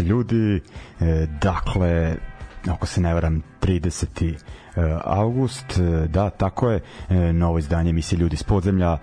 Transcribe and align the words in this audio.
Večer 0.00 0.10
ljudi. 0.10 0.60
E, 1.00 1.26
dakle, 1.40 2.16
ako 2.68 2.86
se 2.86 3.00
ne 3.00 3.14
varam, 3.14 3.42
30. 3.60 4.34
E, 4.76 4.98
august, 5.04 5.78
e, 5.78 6.08
da, 6.08 6.30
tako 6.30 6.70
je, 6.70 6.80
e, 7.08 7.32
novo 7.32 7.58
izdanje 7.58 7.90
emisije 7.90 8.18
Ljudi 8.18 8.36
s 8.36 8.42
podzemlja, 8.42 8.98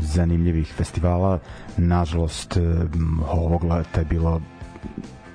zanimljivih 0.00 0.74
festivala, 0.76 1.38
nažalost 1.76 2.58
ovog 3.28 3.64
leta 3.64 4.00
je 4.00 4.06
bilo 4.06 4.40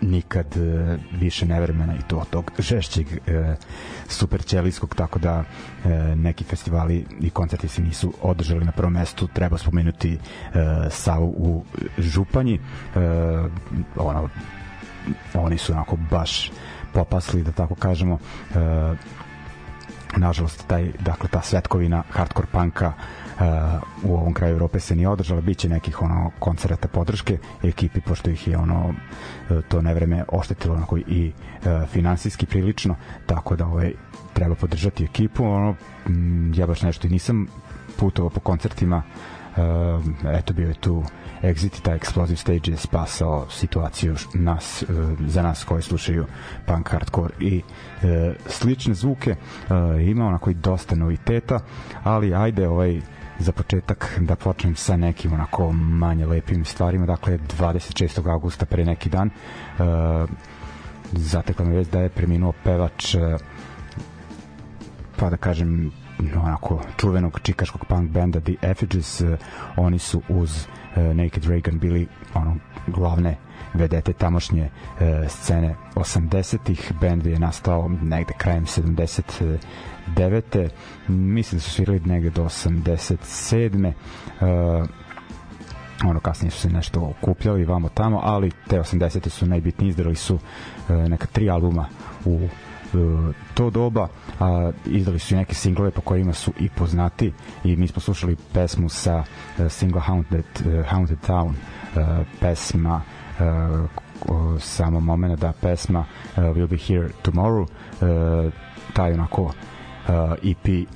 nikad 0.02 0.58
e, 0.58 0.98
više 1.12 1.46
nevremena 1.46 1.96
i 1.96 2.02
to 2.08 2.24
tog 2.30 2.52
žešćeg 2.60 3.08
e, 3.14 3.56
super 4.08 4.46
ćelijskog, 4.46 4.96
tako 4.96 5.20
da 5.20 5.44
e, 5.86 5.90
neki 6.16 6.44
festivali 6.44 7.06
i 7.20 7.30
koncerti 7.30 7.68
se 7.68 7.82
nisu 7.82 8.14
održali 8.22 8.66
na 8.66 8.72
prvom 8.72 8.94
mestu. 8.94 9.28
Treba 9.28 9.58
spomenuti 9.58 10.14
e, 10.14 10.20
Savu 10.90 11.34
u 11.38 11.64
Županji. 11.98 12.54
E, 12.56 12.60
ono, 13.96 14.30
oni 15.34 15.58
su 15.58 15.74
onako 15.74 15.98
baš 16.12 16.52
popasli, 16.94 17.44
da 17.44 17.52
tako 17.52 17.76
kažemo. 17.76 18.20
E, 18.56 18.96
nažalost, 20.18 20.68
taj, 20.68 20.92
dakle, 21.00 21.30
ta 21.30 21.42
svetkovina 21.42 22.04
hardcore 22.10 22.48
punka 22.52 22.94
u 24.04 24.14
ovom 24.14 24.34
kraju 24.34 24.54
Evrope 24.54 24.80
se 24.80 24.96
nije 24.96 25.10
održala, 25.10 25.42
biće 25.42 25.70
nekih 25.70 26.02
ono 26.02 26.32
koncerata 26.40 26.88
podrške 26.88 27.38
ekipi 27.64 28.02
pošto 28.02 28.30
ih 28.30 28.48
je 28.48 28.58
ono 28.58 28.94
e, 29.50 29.62
to 29.68 29.82
nevreme 29.82 30.24
oštetilo 30.28 30.76
onako 30.76 30.98
i 30.98 31.32
e, 31.32 31.86
finansijski 31.88 32.46
prilično, 32.46 32.96
tako 33.26 33.56
da 33.56 33.66
ovaj 33.66 33.94
treba 34.34 34.56
podržati 34.56 35.04
ekipu, 35.04 35.46
ono 35.46 35.76
ja 36.56 36.68
baš 36.68 36.82
nešto 36.82 37.08
i 37.08 37.10
nisam 37.10 37.48
putovao 37.98 38.30
po 38.30 38.40
koncertima 38.40 39.04
eto 40.34 40.54
bio 40.54 40.68
je 40.68 40.74
tu 40.74 41.04
Exit 41.42 41.80
i 41.80 41.84
taj 41.84 42.00
Explosive 42.00 42.36
Stage 42.36 42.72
je 42.72 42.78
spasao 42.78 43.46
situaciju 43.50 44.16
nas, 44.34 44.84
za 45.20 45.42
nas 45.42 45.64
koji 45.64 45.82
slušaju 45.82 46.26
punk 46.66 46.90
hardcore 46.90 47.34
i 47.40 47.62
slične 48.46 48.94
zvuke. 48.94 49.36
Ima 50.08 50.28
onako 50.28 50.50
i 50.50 50.54
dosta 50.54 50.96
noviteta 50.96 51.60
ali 52.04 52.34
ajde 52.34 52.68
ovaj 52.68 53.02
za 53.42 53.52
početak 53.52 54.20
da 54.20 54.36
počnem 54.36 54.76
sa 54.76 54.96
nekim 54.98 55.34
onako 55.34 55.72
manje 55.72 56.26
lepim 56.26 56.66
stvarima 56.66 57.06
dakle 57.06 57.38
26. 57.38 58.30
augusta 58.30 58.66
pre 58.66 58.86
neki 58.86 59.10
dan 59.10 59.30
uh, 59.30 60.30
zatekla 61.12 61.66
me 61.66 61.76
već 61.76 61.88
da 61.88 62.00
je 62.00 62.10
preminuo 62.10 62.54
pevač 62.64 63.16
uh, 63.16 63.22
pa 65.18 65.30
da 65.30 65.38
kažem 65.38 65.92
onako 66.36 66.82
čuvenog 66.98 67.40
čikaškog 67.44 67.86
punk 67.86 68.12
benda 68.12 68.40
The 68.40 68.54
Effigies 68.62 69.22
uh, 69.22 69.30
oni 69.78 70.00
su 70.00 70.22
uz 70.30 70.66
uh, 70.96 71.04
Naked 71.16 71.46
Reagan 71.46 71.80
bili 71.80 72.08
ono 72.34 72.56
glavne 72.88 73.38
vedete 73.74 74.14
tamošnje 74.14 74.70
uh, 74.70 75.00
scene 75.28 75.76
80-ih 75.96 76.92
bend 77.02 77.26
je 77.26 77.40
nastao 77.40 77.90
negde 78.02 78.34
krajem 78.38 78.66
70 78.66 79.58
9. 80.16 80.70
Mislim 81.08 81.58
da 81.60 81.64
su 81.64 81.72
svirali 81.72 82.00
negde 82.00 82.30
do 82.30 82.44
87. 82.44 83.94
Uh, 84.42 84.88
ono 86.06 86.20
kasnije 86.20 86.52
su 86.52 86.60
se 86.60 86.70
nešto 86.70 87.02
okupljali 87.02 87.66
vamo 87.66 87.90
tamo, 87.90 88.20
ali 88.24 88.52
te 88.68 88.80
80. 88.80 89.30
su 89.30 89.46
najbitniji, 89.46 89.90
izdali 89.90 90.16
su 90.16 90.36
uh, 90.36 90.42
neka 90.96 91.26
tri 91.26 91.50
albuma 91.50 91.86
u 92.26 92.36
uh, 92.94 93.36
to 93.54 93.70
doba 93.70 94.08
a, 94.40 94.72
izdali 94.86 95.20
su 95.20 95.34
i 95.34 95.38
neke 95.38 95.56
singlove 95.56 95.92
po 95.92 96.02
kojima 96.02 96.34
su 96.34 96.54
i 96.60 96.70
poznati 96.70 97.34
i 97.64 97.76
mi 97.76 97.88
smo 97.88 98.02
slušali 98.02 98.38
pesmu 98.54 98.90
sa 98.90 99.18
uh, 99.18 99.72
single 99.72 100.02
Haunted, 100.02 100.46
uh, 100.66 100.86
Haunted 100.88 101.20
Town 101.28 101.50
uh, 101.50 102.26
pesma 102.40 102.96
uh, 102.96 103.21
samo 104.60 105.00
momena 105.00 105.36
da 105.36 105.54
pesma 105.62 106.00
uh, 106.00 106.44
Will 106.44 106.68
Be 106.68 106.78
Here 106.78 107.10
Tomorrow 107.24 107.62
uh, 107.62 108.54
taj 108.94 109.14
onako 109.14 109.42
uh, 109.42 109.54
EP 110.44 110.88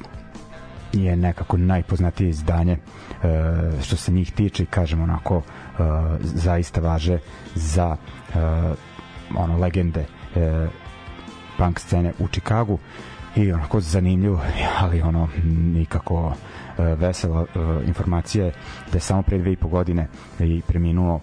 je 0.93 1.15
nekako 1.15 1.57
najpoznatije 1.57 2.29
izdanje 2.29 2.77
uh, 2.77 3.83
što 3.83 3.95
se 3.95 4.11
njih 4.11 4.31
tiče 4.31 4.65
kažem 4.65 5.01
onako 5.01 5.37
uh, 5.37 5.43
zaista 6.19 6.81
važe 6.81 7.19
za 7.55 7.95
uh, 8.29 8.35
ono 9.35 9.57
legende 9.57 10.05
uh, 10.35 10.69
punk 11.57 11.79
scene 11.79 12.13
u 12.19 12.27
Čikagu 12.27 12.79
i 13.35 13.51
onako 13.51 13.79
zanimljivo 13.79 14.41
ali 14.81 15.01
ono 15.01 15.29
nikako 15.45 16.27
uh, 16.27 16.33
vesela 16.77 17.41
uh, 17.41 17.47
informacija 17.87 18.45
je 18.45 18.51
da 18.91 18.97
je 18.97 19.01
samo 19.01 19.21
pre 19.21 19.37
dve 19.37 19.51
i 19.51 19.55
po 19.55 19.67
godine 19.67 20.07
i 20.39 20.61
preminuo 20.67 21.19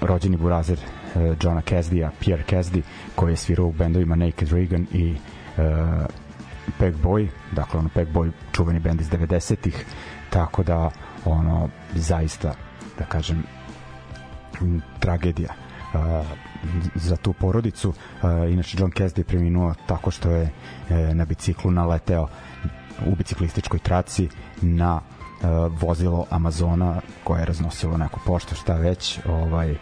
rođeni 0.00 0.36
burazer 0.36 0.78
uh, 0.78 1.22
Johna 1.42 1.60
Casdija, 1.60 2.10
Pierre 2.20 2.44
Casdy 2.50 2.82
koji 3.14 3.32
je 3.32 3.36
svirao 3.36 3.66
u 3.66 3.72
bendovima 3.72 4.16
Naked 4.16 4.52
Reagan 4.52 4.86
i 4.92 5.16
Pack 6.78 6.96
Boy, 7.02 7.28
dakle 7.52 7.80
ono 7.80 7.88
Pack 7.94 8.10
Boy 8.10 8.30
čuveni 8.52 8.80
bend 8.80 9.00
iz 9.00 9.10
90-ih, 9.10 9.84
tako 10.30 10.62
da 10.62 10.90
ono 11.24 11.68
zaista 11.94 12.54
da 12.98 13.04
kažem 13.04 13.42
tragedija 14.98 15.54
uh, 15.94 16.26
za 16.94 17.16
tu 17.16 17.32
porodicu. 17.32 17.88
Uh, 17.88 18.52
inače 18.52 18.76
John 18.80 18.92
Cassidy 18.92 19.18
je 19.18 19.24
preminuo 19.24 19.74
tako 19.86 20.10
što 20.10 20.30
je 20.30 20.42
uh, 20.42 21.14
na 21.14 21.24
biciklu 21.24 21.70
naleteo 21.70 22.28
u 23.06 23.14
biciklističkoj 23.14 23.78
traci 23.78 24.28
na 24.62 24.94
uh, 24.96 25.80
vozilo 25.80 26.26
Amazona 26.30 27.00
koje 27.24 27.40
je 27.40 27.46
raznosilo 27.46 27.96
neku 27.96 28.20
poštu 28.26 28.54
šta 28.54 28.74
već 28.74 29.18
ovaj 29.26 29.74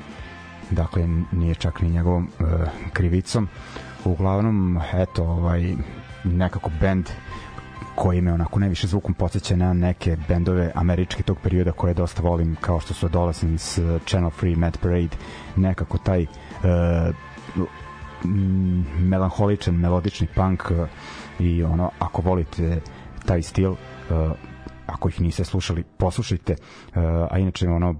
dakle 0.70 1.08
nije 1.32 1.54
čak 1.54 1.80
ni 1.80 1.90
njegovom 1.90 2.28
uh, 2.38 2.46
krivicom. 2.92 3.48
Uglavnom 4.04 4.80
eto 4.92 5.24
ovaj 5.24 5.74
nekako 6.24 6.70
bend 6.80 7.08
koji 7.94 8.20
me 8.20 8.32
onako 8.32 8.58
najviše 8.58 8.86
zvukom 8.86 9.14
podsjeća 9.14 9.56
na 9.56 9.72
neke 9.72 10.16
bendove 10.28 10.72
američke 10.74 11.22
tog 11.22 11.38
perioda 11.42 11.72
koje 11.72 11.94
dosta 11.94 12.22
volim 12.22 12.56
kao 12.60 12.80
što 12.80 12.94
su 12.94 13.06
Adolescence, 13.06 13.84
uh, 13.84 14.02
Channel 14.06 14.30
3, 14.42 14.56
Mad 14.56 14.78
Parade 14.78 15.16
nekako 15.56 15.98
taj 15.98 16.22
uh, 16.22 17.14
melanholičan, 18.98 19.74
melodični 19.74 20.26
punk 20.34 20.62
i 21.38 21.62
ono, 21.62 21.90
ako 21.98 22.22
volite 22.22 22.80
taj 23.30 23.42
stil 23.42 23.70
uh, 23.70 23.78
ako 24.86 25.08
ih 25.08 25.20
niste 25.20 25.44
slušali, 25.44 25.84
poslušajte 25.98 26.52
uh, 26.58 27.02
a 27.30 27.38
inače 27.38 27.68
ono, 27.68 27.94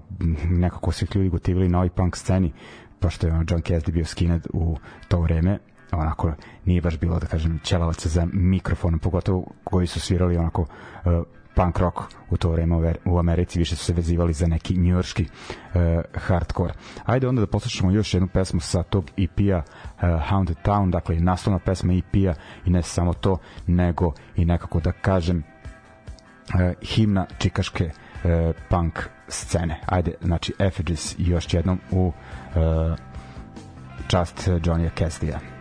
nekako 0.49 0.91
se 0.91 1.05
ljudi 1.15 1.29
gotivili 1.29 1.69
na 1.69 1.77
ovoj 1.77 1.89
punk 1.89 2.17
sceni 2.17 2.51
pošto 2.99 3.27
je 3.27 3.33
ono, 3.33 3.45
John 3.49 3.61
Cassidy 3.61 3.91
bio 3.91 4.05
skinhead 4.05 4.47
u 4.53 4.77
to 5.07 5.21
vreme 5.21 5.59
onako 5.91 6.33
nije 6.65 6.81
baš 6.81 6.99
bilo 6.99 7.19
da 7.19 7.27
kažem 7.27 7.59
ćelavaca 7.63 8.09
za 8.09 8.27
mikrofon 8.33 8.99
pogotovo 8.99 9.45
koji 9.63 9.87
su 9.87 9.99
svirali 9.99 10.37
onako 10.37 10.61
uh, 10.61 11.11
punk 11.55 11.79
rock 11.79 11.97
u 12.29 12.37
to 12.37 12.49
vreme 12.49 12.93
u 13.05 13.19
Americi 13.19 13.59
više 13.59 13.75
su 13.75 13.85
se 13.85 13.93
vezivali 13.93 14.33
za 14.33 14.47
neki 14.47 14.77
njujorski 14.77 15.23
uh, 15.23 15.81
hardcore. 16.13 16.73
Ajde 17.05 17.27
onda 17.27 17.39
da 17.39 17.47
poslušamo 17.47 17.91
još 17.91 18.13
jednu 18.13 18.27
pesmu 18.27 18.59
sa 18.59 18.83
tog 18.83 19.05
EP-a 19.17 19.57
uh, 19.57 20.21
Haunted 20.23 20.57
Town, 20.63 20.89
dakle 20.89 21.15
naslovna 21.15 21.59
pesma 21.59 21.93
EP-a 21.93 22.33
i 22.65 22.69
ne 22.69 22.83
samo 22.83 23.13
to, 23.13 23.37
nego 23.67 24.13
i 24.35 24.45
nekako 24.45 24.79
da 24.79 24.91
kažem 24.91 25.37
uh, 25.37 26.87
himna 26.87 27.25
čikaške 27.37 27.85
uh, 27.85 28.55
punk 28.69 28.99
scene. 29.27 29.81
Ajde, 29.85 30.13
znači 30.21 30.53
Effigies 30.59 31.15
još 31.17 31.53
jednom 31.53 31.79
u 31.91 32.07
uh, 32.07 32.13
čast 34.07 34.47
Johnny 34.47 34.89
Cassidy'a. 34.97 35.51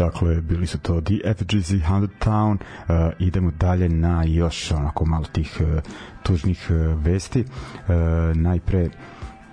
Dakle, 0.00 0.40
bili 0.40 0.66
su 0.66 0.78
to 0.78 1.00
The 1.00 1.34
FGZ 1.34 1.72
100 1.72 2.08
Town. 2.18 2.52
Uh, 2.52 3.12
idemo 3.18 3.50
dalje 3.50 3.88
na 3.88 4.24
još 4.24 4.72
onako 4.72 5.06
malo 5.06 5.24
tih 5.24 5.60
uh, 5.60 5.82
tužnih 6.22 6.66
uh, 6.70 7.04
vesti. 7.04 7.40
Uh, 7.40 8.36
najpre 8.36 8.88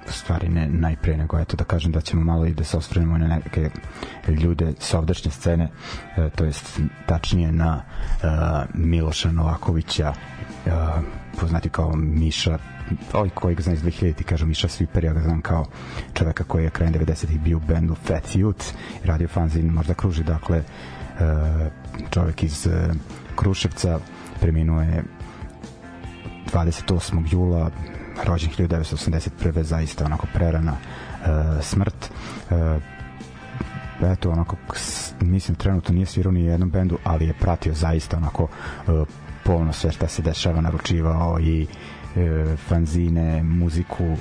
stvari 0.08 0.50
ne 0.50 0.68
najpre 0.68 1.18
nego 1.18 1.40
eto 1.40 1.58
da 1.58 1.64
kažem 1.64 1.92
da 1.92 2.02
ćemo 2.02 2.24
malo 2.24 2.46
i 2.46 2.54
da 2.54 2.64
se 2.64 2.78
osvrnemo 2.78 3.18
na 3.18 3.28
neke 3.28 3.70
ljude 4.28 4.74
sa 4.80 5.00
ovdašnje 5.00 5.32
scene 5.32 5.70
uh, 6.18 6.32
to 6.36 6.46
jest 6.46 6.80
tačnije 7.06 7.52
na 7.52 7.84
uh, 7.84 8.30
Miloša 8.74 9.32
Novakovića 9.32 10.14
uh, 10.66 10.72
poznati 11.40 11.70
kao 11.70 11.96
Miša 11.96 12.58
ovaj 13.14 13.30
koji 13.30 13.56
ga 13.56 13.62
znam 13.62 13.76
iz 13.76 13.84
2000 13.84 14.14
ti 14.14 14.24
kažu 14.24 14.46
Miša 14.46 14.68
Sviper, 14.68 15.04
ja 15.04 15.14
ga 15.14 15.22
znam 15.22 15.42
kao 15.42 15.66
čoveka 16.14 16.44
koji 16.44 16.64
je 16.64 16.70
krajem 16.70 16.94
90-ih 16.94 17.40
bio 17.40 17.58
u 17.58 17.62
bendu 17.68 17.96
Fat 17.96 18.26
Youth, 18.36 18.74
radio 19.04 19.28
fanzin 19.28 19.68
možda 19.74 19.94
kruži, 19.94 20.24
dakle 20.24 20.58
uh, 20.58 21.68
čovek 22.10 22.44
iz 22.44 22.68
uh, 22.68 22.96
Kruševca 23.36 24.00
preminuo 24.42 24.82
je 24.82 25.04
28. 26.54 27.24
jula 27.32 27.72
rođen 28.26 28.50
1981. 28.58 29.62
zaista 29.62 30.06
onako 30.06 30.28
prerana 30.34 30.72
uh, 30.72 31.64
smrt 31.64 32.12
eto 34.04 34.32
onako 34.32 34.56
mislim 35.22 35.56
trenutno 35.56 35.94
nije 35.94 36.06
svirao 36.06 36.32
ni 36.32 36.44
jednom 36.44 36.70
bendu 36.70 36.98
ali 37.04 37.26
je 37.28 37.34
pratio 37.34 37.74
zaista 37.74 38.18
onako 38.18 38.48
polno 39.44 39.74
sve 39.74 39.92
šta 39.92 40.08
se 40.08 40.22
dešava 40.22 40.62
naručivao 40.62 41.40
i 41.40 41.68
fanzine, 42.68 43.44
muziku, 43.44 44.04
e, 44.04 44.18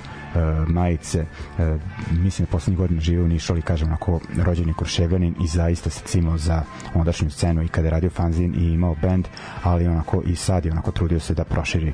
majice. 0.66 1.24
E, 1.58 1.78
mislim 2.10 2.46
da 2.46 2.50
poslednjih 2.50 2.78
godina 2.78 3.00
žive 3.00 3.22
u 3.22 3.28
Nišu, 3.28 3.52
ali 3.52 3.62
kažem 3.62 3.88
onako 3.88 4.20
rođeni 4.44 4.74
Kurševljanin 4.74 5.34
i 5.44 5.46
zaista 5.46 5.90
se 5.90 6.04
cimao 6.04 6.38
za 6.38 6.62
ondašnju 6.94 7.30
scenu 7.30 7.62
i 7.62 7.68
kada 7.68 7.86
je 7.86 7.90
radio 7.90 8.10
fanzin 8.10 8.54
i 8.54 8.72
imao 8.72 8.96
band, 9.02 9.28
ali 9.62 9.86
onako 9.86 10.22
i 10.26 10.36
sad 10.36 10.64
je 10.64 10.72
onako 10.72 10.90
trudio 10.90 11.20
se 11.20 11.34
da 11.34 11.44
proširi 11.44 11.92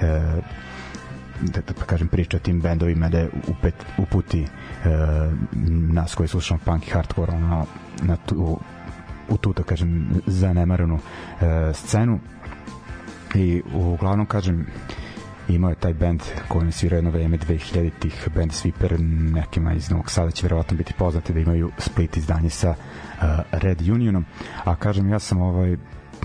e, 0.00 0.40
da, 1.40 1.60
da 1.60 1.74
pa 1.74 1.84
kažem 1.84 2.08
priča 2.08 2.36
o 2.36 2.40
tim 2.40 2.60
bendovima 2.60 3.08
da 3.08 3.18
je 3.18 3.30
upet, 3.48 3.74
uputi 3.98 4.42
e, 4.42 4.46
nas 5.92 6.14
koji 6.14 6.28
slušamo 6.28 6.60
punk 6.64 6.86
i 6.86 6.90
hardcore 6.90 7.32
ono, 7.32 7.66
na 8.02 8.16
tu, 8.16 8.58
u 9.28 9.36
tu, 9.36 9.52
da 9.52 9.62
kažem, 9.62 10.08
zanemarenu 10.26 10.98
e, 11.40 11.72
scenu 11.74 12.18
i 13.34 13.62
uglavnom 13.74 14.26
kažem 14.26 14.66
imao 15.48 15.70
je 15.70 15.74
taj 15.74 15.94
band 15.94 16.22
koji 16.48 16.66
je 16.66 16.72
svirao 16.72 16.96
jedno 16.96 17.10
vreme 17.10 17.38
2000-ih 17.38 18.28
band 18.34 18.50
Sweeper 18.50 18.98
nekima 19.32 19.72
iz 19.72 19.90
Novog 19.90 20.10
Sada 20.10 20.30
će 20.30 20.42
verovatno 20.42 20.76
biti 20.76 20.92
poznati 20.98 21.32
da 21.32 21.40
imaju 21.40 21.70
split 21.78 22.16
izdanje 22.16 22.50
sa 22.50 22.70
uh, 22.70 23.24
Red 23.52 23.80
Unionom 23.88 24.24
a 24.64 24.76
kažem 24.76 25.08
ja 25.08 25.18
sam 25.18 25.42
ovaj 25.42 25.76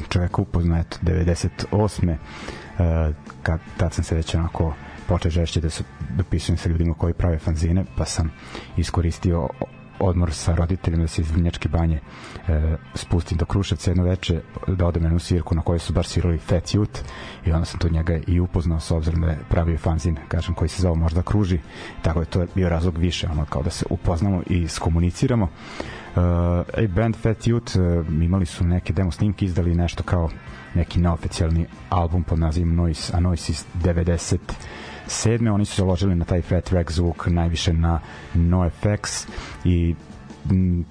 čovjek 0.10 0.40
upoznao 0.40 0.80
eto 0.80 0.98
98. 1.02 2.10
Uh, 2.10 3.16
kad, 3.44 3.60
tad 3.78 3.94
sam 3.94 4.04
se 4.04 4.16
već 4.16 4.36
onako 4.36 4.74
počeo 5.08 5.32
žešće 5.32 5.62
da 5.62 5.70
se 5.70 5.84
dopisujem 6.18 6.58
sa 6.58 6.70
ljudima 6.70 6.94
koji 6.94 7.14
prave 7.14 7.40
fanzine 7.40 7.86
pa 7.98 8.06
sam 8.06 8.32
iskoristio 8.78 9.50
odmor 10.00 10.34
sa 10.34 10.56
roditeljima 10.56 11.04
da 11.04 11.08
se 11.08 11.22
iz 11.22 11.32
Vinjačke 11.32 11.70
banje 11.70 12.00
e, 12.48 12.78
spustim 12.94 13.38
do 13.38 13.46
Kruševca 13.46 13.92
jedno 13.92 14.04
veče 14.04 14.42
da 14.68 14.86
odem 14.86 15.04
na 15.04 15.20
svirku 15.20 15.56
na 15.56 15.62
kojoj 15.62 15.80
su 15.80 15.94
baš 15.94 16.08
svirali 16.08 16.38
Fat 16.38 16.64
Youth 16.64 17.00
i 17.46 17.52
onda 17.52 17.66
sam 17.66 17.80
to 17.80 17.90
njega 17.90 18.20
i 18.28 18.40
upoznao 18.40 18.80
s 18.80 18.92
obzirom 18.92 19.22
da 19.22 19.28
je 19.28 19.40
pravio 19.50 19.78
fanzin 19.78 20.18
kažem 20.28 20.56
koji 20.56 20.70
se 20.70 20.82
zvao 20.82 20.96
možda 20.96 21.22
Kruži. 21.22 21.60
Tako 22.02 22.20
da 22.20 22.26
to 22.26 22.42
je 22.42 22.48
bio 22.56 22.70
razlog 22.70 22.98
više 22.98 23.28
ono 23.32 23.46
kao 23.46 23.64
da 23.64 23.70
se 23.70 23.86
upoznamo 23.90 24.44
i 24.48 24.68
skomuniciramo 24.68 25.44
uh, 26.16 26.90
band 26.90 27.16
Fat 27.16 27.38
Youth 27.38 28.00
uh, 28.00 28.08
imali 28.24 28.46
su 28.46 28.64
neke 28.64 28.94
demo 28.94 29.12
snimke 29.12 29.46
izdali 29.46 29.76
nešto 29.76 30.04
kao 30.04 30.30
neki 30.74 31.00
neoficijalni 31.00 31.66
album 31.90 32.24
pod 32.24 32.40
nazivom 32.40 32.76
Noise, 32.76 33.14
a 33.16 33.20
Noise 33.20 33.52
iz 33.52 33.66
90 33.84 34.38
sedme, 35.10 35.52
oni 35.52 35.66
su 35.66 35.76
se 35.76 35.84
ložili 35.84 36.16
na 36.16 36.26
taj 36.26 36.42
Fat 36.42 36.72
Rack 36.72 36.92
zvuk 36.92 37.28
najviše 37.28 37.74
na 37.74 38.00
NoFX 38.34 39.28
i 39.64 39.96
m, 40.50 40.86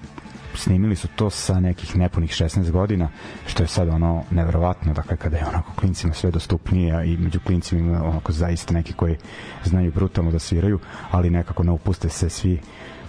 snimili 0.55 0.95
su 0.95 1.07
to 1.15 1.29
sa 1.29 1.59
nekih 1.59 1.95
nepunih 1.95 2.31
16 2.31 2.71
godina, 2.71 3.09
što 3.47 3.63
je 3.63 3.67
sad 3.67 3.89
ono 3.89 4.23
neverovatno, 4.31 4.93
dakle 4.93 5.17
kada 5.17 5.37
je 5.37 5.45
onako 5.47 5.71
klincima 5.75 6.13
sve 6.13 6.31
dostupnije 6.31 7.13
i 7.13 7.17
među 7.17 7.39
klincima 7.39 7.81
ima 7.81 8.03
onako 8.03 8.31
zaista 8.31 8.73
neki 8.73 8.93
koji 8.93 9.17
znaju 9.63 9.91
brutalno 9.91 10.31
da 10.31 10.39
sviraju, 10.39 10.79
ali 11.11 11.29
nekako 11.29 11.63
ne 11.63 11.71
upuste 11.71 12.09
se 12.09 12.29
svi 12.29 12.59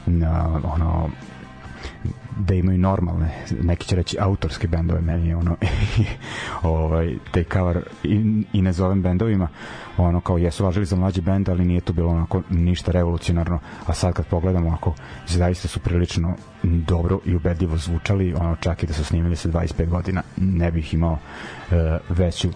na 0.07 0.61
ono 0.65 1.11
da 2.39 2.55
imaju 2.55 2.79
normalne, 2.79 3.31
neki 3.63 3.87
će 3.87 3.97
reći 3.97 4.17
autorske 4.21 4.69
bendove, 4.69 5.01
meni 5.01 5.29
je 5.29 5.37
ono 5.37 5.57
ovaj, 6.63 7.15
te 7.33 7.45
cover 7.45 7.83
i, 8.05 8.45
i 8.53 8.63
ne 8.63 8.73
zovem 8.73 9.03
bendovima, 9.03 9.49
ono 9.97 10.21
kao 10.21 10.39
jesu 10.39 10.65
važili 10.65 10.87
za 10.87 10.97
mlađi 10.97 11.21
bend, 11.21 11.49
ali 11.49 11.65
nije 11.65 11.81
to 11.81 11.93
bilo 11.93 12.11
onako 12.11 12.43
ništa 12.51 12.93
revolucionarno, 12.93 13.59
a 13.87 13.95
sad 13.95 14.15
kad 14.15 14.27
pogledamo 14.27 14.71
ako 14.73 14.95
zaista 15.27 15.69
su 15.69 15.81
prilično 15.81 16.35
dobro 16.63 17.19
i 17.25 17.35
ubedljivo 17.35 17.77
zvučali, 17.77 18.35
ono 18.35 18.57
čak 18.57 18.83
i 18.83 18.87
da 18.87 18.93
su 18.93 19.05
snimili 19.05 19.37
se 19.37 19.49
25 19.49 19.89
godina, 19.89 20.23
ne 20.37 20.71
bih 20.71 20.95
imao 20.95 21.13
uh, 21.13 21.77
veću 22.09 22.49
uh, 22.49 22.55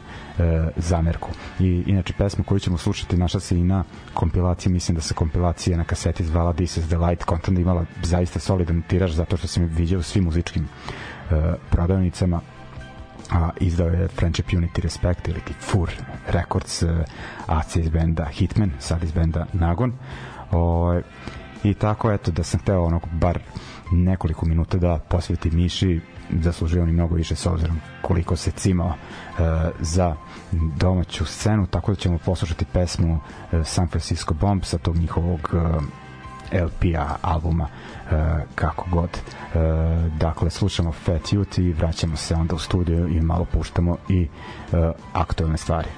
zamerku. 0.77 1.31
I 1.61 1.83
inače 1.87 2.13
pesma 2.19 2.45
koju 2.45 2.59
ćemo 2.59 2.79
slušati 2.79 3.17
našla 3.17 3.41
se 3.41 3.59
i 3.59 3.65
na 3.65 3.85
kompilaciji, 4.15 4.73
mislim 4.73 4.95
da 4.95 5.01
se 5.01 5.15
kompilacija 5.15 5.77
na 5.77 5.85
kaseti 5.85 6.25
zvala 6.25 6.53
This 6.53 6.77
is 6.77 6.87
the 6.87 6.99
Light, 6.99 7.25
kontent 7.25 7.59
imala 7.59 7.85
zaista 8.03 8.39
solidan 8.39 8.83
tiraž 8.83 9.13
zato 9.13 9.37
što 9.37 9.49
sam 9.49 9.63
je 9.63 9.69
viđao 9.69 10.01
u 10.01 10.03
svim 10.03 10.25
muzičkim 10.25 10.65
uh, 10.65 11.37
prodavnicama 11.71 12.41
a 13.31 13.51
izdao 13.61 13.89
je 13.89 14.09
Friendship 14.09 14.47
Unity 14.47 14.81
Respect 14.81 15.29
ili 15.29 15.41
FUR 15.61 15.91
Records 16.27 16.83
uh, 16.83 16.91
AC 17.47 17.77
iz 17.77 17.89
benda 17.89 18.25
Hitman, 18.25 18.71
sad 18.79 19.03
iz 19.03 19.13
benda 19.13 19.47
Nagon. 19.53 19.93
O, 20.53 21.01
i 21.65 21.75
tako 21.75 22.13
eto 22.13 22.31
da 22.31 22.43
sam 22.43 22.61
hteo 22.61 22.85
onako 22.85 23.09
bar 23.13 23.39
nekoliko 23.93 24.47
minuta 24.47 24.79
da 24.79 24.99
posveti 25.09 25.51
Miši 25.51 26.01
zaslužuje 26.43 26.83
on 26.83 26.89
i 26.89 26.93
mnogo 26.93 27.15
više 27.15 27.37
s 27.37 27.47
obzirom 27.47 27.81
koliko 28.03 28.37
se 28.37 28.51
cimao 28.51 28.87
uh, 28.89 28.95
za 29.81 30.17
domaću 30.77 31.25
scenu, 31.25 31.67
tako 31.67 31.93
da 31.93 31.97
ćemo 31.97 32.19
poslušati 32.19 32.65
pesmu 32.65 33.15
uh, 33.15 33.67
San 33.67 33.89
Francisco 33.89 34.35
Bomb 34.35 34.63
sa 34.65 34.79
tog 34.79 34.97
njihovog 34.97 35.51
uh, 35.53 35.83
LP-a, 36.55 37.17
albuma, 37.23 37.65
uh, 37.65 38.19
kako 38.55 38.87
god. 38.91 39.11
Uh, 39.11 39.61
dakle, 40.19 40.51
slušamo 40.51 40.93
Fat 40.93 41.23
Youth 41.23 41.61
i 41.61 41.73
vraćamo 41.73 42.17
se 42.17 42.35
onda 42.35 42.55
u 42.55 42.59
studio 42.59 43.07
i 43.07 43.21
malo 43.21 43.45
puštamo 43.45 43.97
i 44.09 44.29
uh, 44.73 44.79
aktualne 45.13 45.57
stvari. 45.57 45.89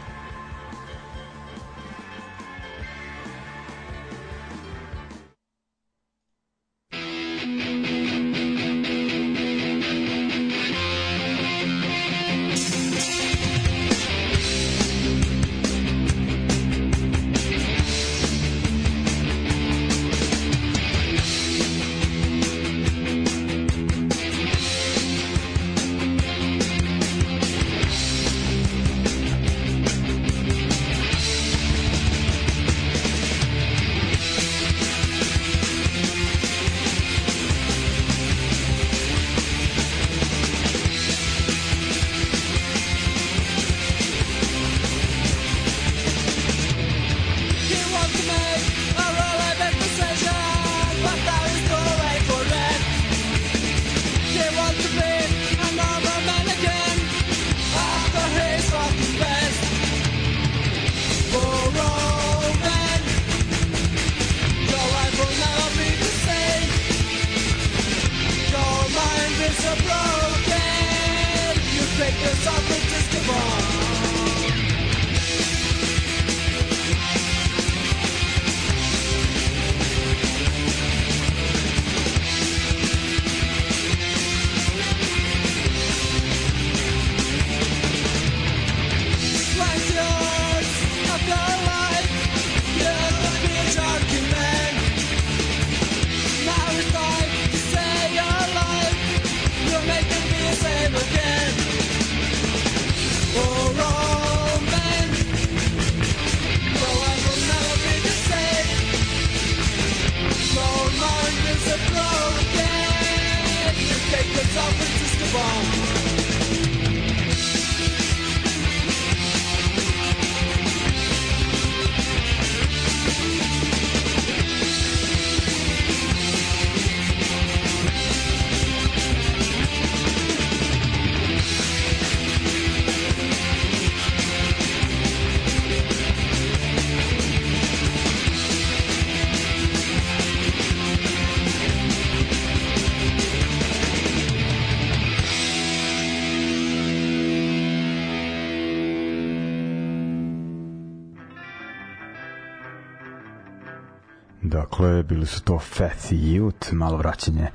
Dakle, 154.49 155.03
bili 155.03 155.26
su 155.26 155.43
to 155.43 155.59
Fat 155.59 156.11
Youth, 156.11 156.73
malo 156.73 156.97
vraćanje 156.97 157.47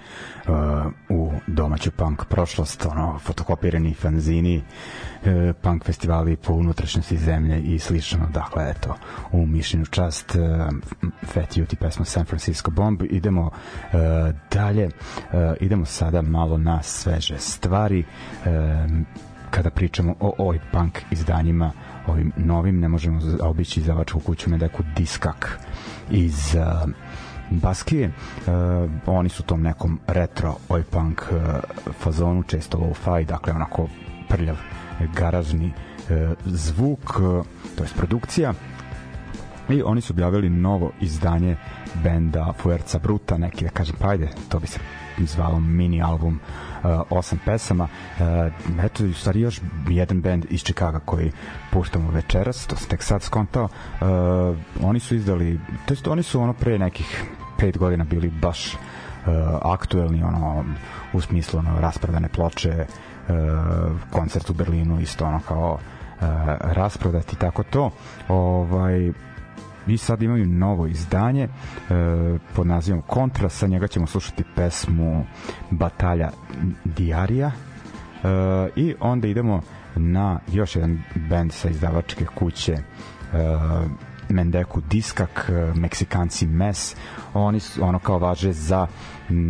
uh, 0.48 0.54
u 1.10 1.32
domaću 1.48 1.92
punk 1.92 2.26
prošlost, 2.26 2.86
ono, 2.86 3.20
fotokopirani 3.20 3.94
fanzini, 3.94 4.58
uh, 4.58 5.32
punk 5.62 5.86
festivali 5.86 6.36
po 6.36 6.54
unutrašnjosti 6.54 7.18
zemlje 7.18 7.62
i 7.62 7.80
slično. 7.80 8.27
Dakle, 8.34 8.70
eto, 8.70 8.96
u 9.32 9.46
mišljenju 9.46 9.86
čast 9.86 10.36
uh, 10.36 10.42
Fat 11.25 11.58
Youth 11.58 11.74
i 11.74 11.75
pesma 11.75 12.06
San 12.06 12.25
Francisco 12.25 12.72
Bomb. 12.72 13.01
Idemo 13.04 13.42
uh, 13.42 13.51
dalje, 14.51 14.86
uh, 14.86 14.92
idemo 15.60 15.86
sada 15.86 16.22
malo 16.22 16.58
na 16.58 16.84
sveže 16.84 17.38
stvari. 17.38 18.00
Uh, 18.46 18.92
kada 19.51 19.70
pričamo 19.70 20.16
o 20.20 20.34
oj 20.38 20.60
punk 20.72 21.00
izdanjima 21.12 21.72
ovim 22.07 22.31
novim, 22.37 22.79
ne 22.79 22.87
možemo 22.87 23.20
obići 23.42 23.79
izdavačku 23.79 24.20
kuću 24.20 24.50
Medeku 24.50 24.83
Diskak 24.96 25.59
iz 26.11 26.55
uh, 26.55 26.90
Baskije. 27.50 28.07
Uh, 28.07 28.53
oni 29.05 29.29
su 29.29 29.44
tom 29.44 29.61
nekom 29.61 30.00
retro 30.07 30.55
oj 30.70 30.83
punk 30.83 31.22
uh, 31.22 31.37
fazonu, 32.00 32.44
često 32.44 32.77
low-fi, 32.77 33.25
dakle 33.25 33.53
onako 33.53 33.87
prljav 34.29 34.57
garažni 35.16 35.66
uh, 35.68 36.33
zvuk, 36.46 37.20
uh, 37.20 37.46
to 37.77 37.83
je 37.83 37.90
produkcija 37.98 38.53
i 39.72 39.84
oni 39.84 40.01
su 40.01 40.14
objavili 40.14 40.50
novo 40.50 40.92
izdanje 41.01 41.55
benda 42.03 42.53
Fuerza 42.57 43.00
Bruta, 43.00 43.38
neki 43.38 43.64
da 43.64 43.70
kažem, 43.70 43.96
pa 44.00 44.10
ajde, 44.10 44.29
to 44.50 44.60
bi 44.60 44.68
se 44.68 44.79
zvalo 45.18 45.60
mini 45.60 46.01
album 46.01 46.40
uh, 46.84 47.01
osam 47.10 47.40
pesama. 47.46 47.84
Uh, 47.84 48.86
eto 48.86 49.05
u 49.05 49.14
stvari 49.14 49.42
još 49.42 49.62
jedan 49.90 50.22
band 50.22 50.46
iz 50.50 50.64
Chicago 50.64 51.00
koji 51.05 51.31
puštamo 51.72 52.12
večeras 52.12 52.68
to 52.68 52.75
sam 52.75 52.90
tek 52.90 53.03
sad 53.03 53.22
skontao. 53.22 53.64
Uh, 53.64 54.07
oni 54.84 55.00
su 55.00 55.16
izdali 55.16 55.60
to 55.86 55.94
jest 55.94 56.07
oni 56.07 56.24
su 56.24 56.42
ono 56.42 56.53
pre 56.53 56.79
nekih 56.79 57.24
pet 57.57 57.77
godina 57.77 58.03
bili 58.03 58.29
baš 58.42 58.74
uh, 58.74 58.79
aktuelni 59.62 60.24
ono 60.24 60.66
u 61.14 61.22
smislu 61.22 61.60
ono 61.60 61.79
rasprodane 61.79 62.29
ploče 62.29 62.86
uh, 62.86 63.36
koncert 64.12 64.50
u 64.50 64.53
Berlinu 64.53 65.00
isto 65.00 65.25
ono 65.25 65.40
kao 65.48 65.74
uh, 65.74 66.27
rasprodati 66.62 67.36
tako 67.36 67.64
to. 67.64 67.90
Ovaj 68.27 69.12
i 69.87 69.98
sad 69.98 70.22
imaju 70.22 70.46
novo 70.46 70.87
izdanje 70.87 71.44
e, 71.44 71.50
pod 72.55 72.67
nazivom 72.67 73.01
Kontra, 73.01 73.50
sa 73.50 73.67
njega 73.67 73.87
ćemo 73.87 74.07
slušati 74.07 74.44
pesmu 74.55 75.25
Batalja 75.70 76.29
Diarija 76.83 77.51
e, 77.51 78.27
i 78.75 78.96
onda 79.00 79.27
idemo 79.27 79.61
na 79.96 80.39
još 80.51 80.75
jedan 80.75 81.03
band 81.29 81.51
sa 81.51 81.70
izdavačke 81.70 82.25
kuće 82.25 82.74
e, 82.74 82.81
Mendeku 84.31 84.81
Diskak, 84.81 85.50
e, 85.50 85.79
Meksikanci 85.79 86.48
Mes, 86.48 86.96
oni 87.33 87.59
su, 87.59 87.83
ono 87.83 88.00
kao 88.00 88.20
važe 88.20 88.53
za 88.53 88.87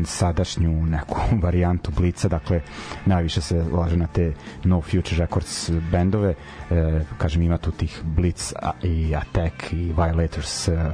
sadašnju 0.06 0.86
neku 0.86 1.20
varijantu 1.44 1.92
Blica, 1.98 2.28
dakle 2.28 2.62
najviše 3.06 3.42
se 3.42 3.64
laže 3.72 3.98
na 3.98 4.08
te 4.08 4.34
No 4.64 4.82
Future 4.82 5.18
Records 5.18 5.70
bendove, 5.92 6.34
e, 6.72 7.02
kažem 7.18 7.42
ima 7.42 7.58
tu 7.58 7.72
tih 7.72 8.02
Blitz 8.04 8.54
i 8.84 9.16
Attack 9.16 9.74
i 9.74 9.94
Violators 9.98 10.68
e, 10.68 10.92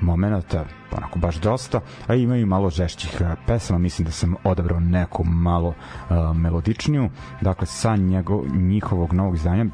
momenta, 0.00 0.64
onako 0.96 1.18
baš 1.18 1.36
dosta, 1.36 1.80
a 2.06 2.14
imaju 2.14 2.46
malo 2.46 2.70
žešćih 2.70 3.20
e, 3.20 3.34
pesama, 3.46 3.78
mislim 3.78 4.06
da 4.06 4.12
sam 4.12 4.34
odabrao 4.44 4.80
neku 4.80 5.24
malo 5.24 5.68
uh, 5.68 6.36
melodičniju, 6.36 7.10
dakle 7.40 7.66
sa 7.66 7.96
njego, 7.96 8.44
njihovog 8.54 9.12
novog 9.12 9.34
izdanja, 9.34 9.66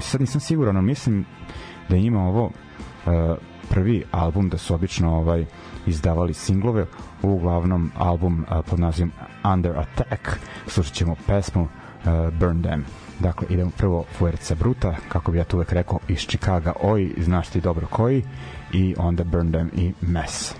sad 0.00 0.20
nisam 0.20 0.40
siguran, 0.40 0.84
mislim 0.84 1.24
da 1.88 1.96
ima 1.96 2.20
ovo 2.20 2.50
prvi 3.70 4.04
album 4.10 4.48
da 4.48 4.58
su 4.58 4.74
obično 4.74 5.16
ovaj 5.16 5.44
izdavali 5.86 6.34
singlove 6.34 6.86
uglavnom 7.22 7.92
album 7.96 8.46
uh, 8.50 8.64
pod 8.70 8.80
nazivom 8.80 9.12
Under 9.52 9.78
Attack 9.78 10.38
slušat 10.66 10.94
ćemo 10.94 11.16
pesmu 11.26 11.62
uh, 11.62 12.34
Burn 12.40 12.62
Them. 12.62 12.84
Dakle 13.18 13.46
idemo 13.50 13.70
prvo 13.76 14.04
Fuerza 14.18 14.54
Bruta 14.54 14.96
kako 15.08 15.32
bi 15.32 15.38
ja 15.38 15.44
tu 15.44 15.56
uvek 15.56 15.72
rekao 15.72 15.98
iz 16.08 16.18
Chicago 16.18 16.72
oj 16.82 17.14
znaš 17.18 17.48
ti 17.48 17.60
dobro 17.60 17.86
koji 17.86 18.22
i 18.72 18.94
onda 18.98 19.24
Burn 19.24 19.52
Them 19.52 19.70
i 19.76 19.92
Mess 20.00 20.54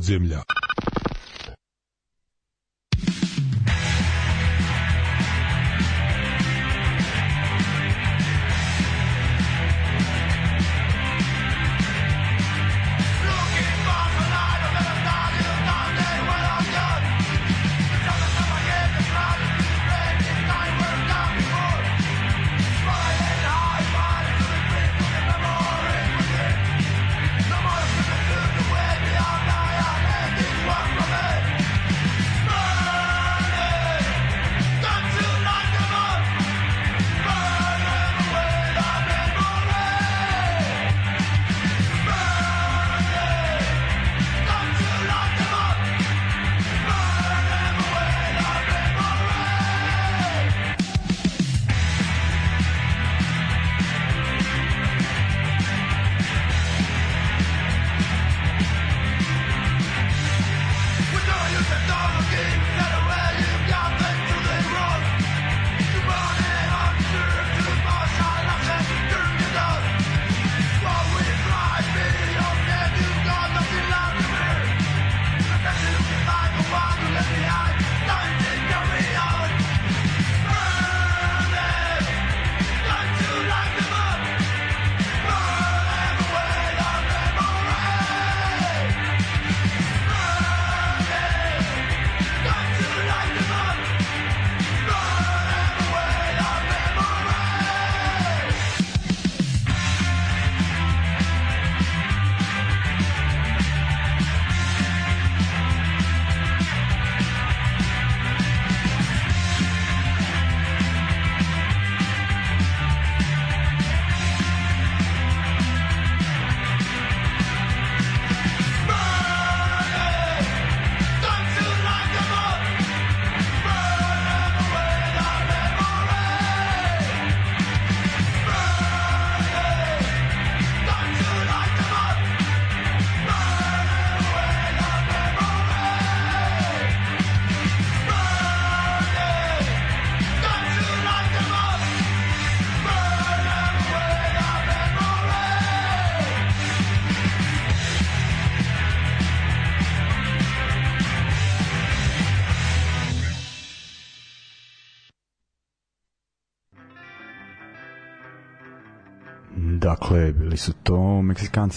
podzemlja. 0.00 0.42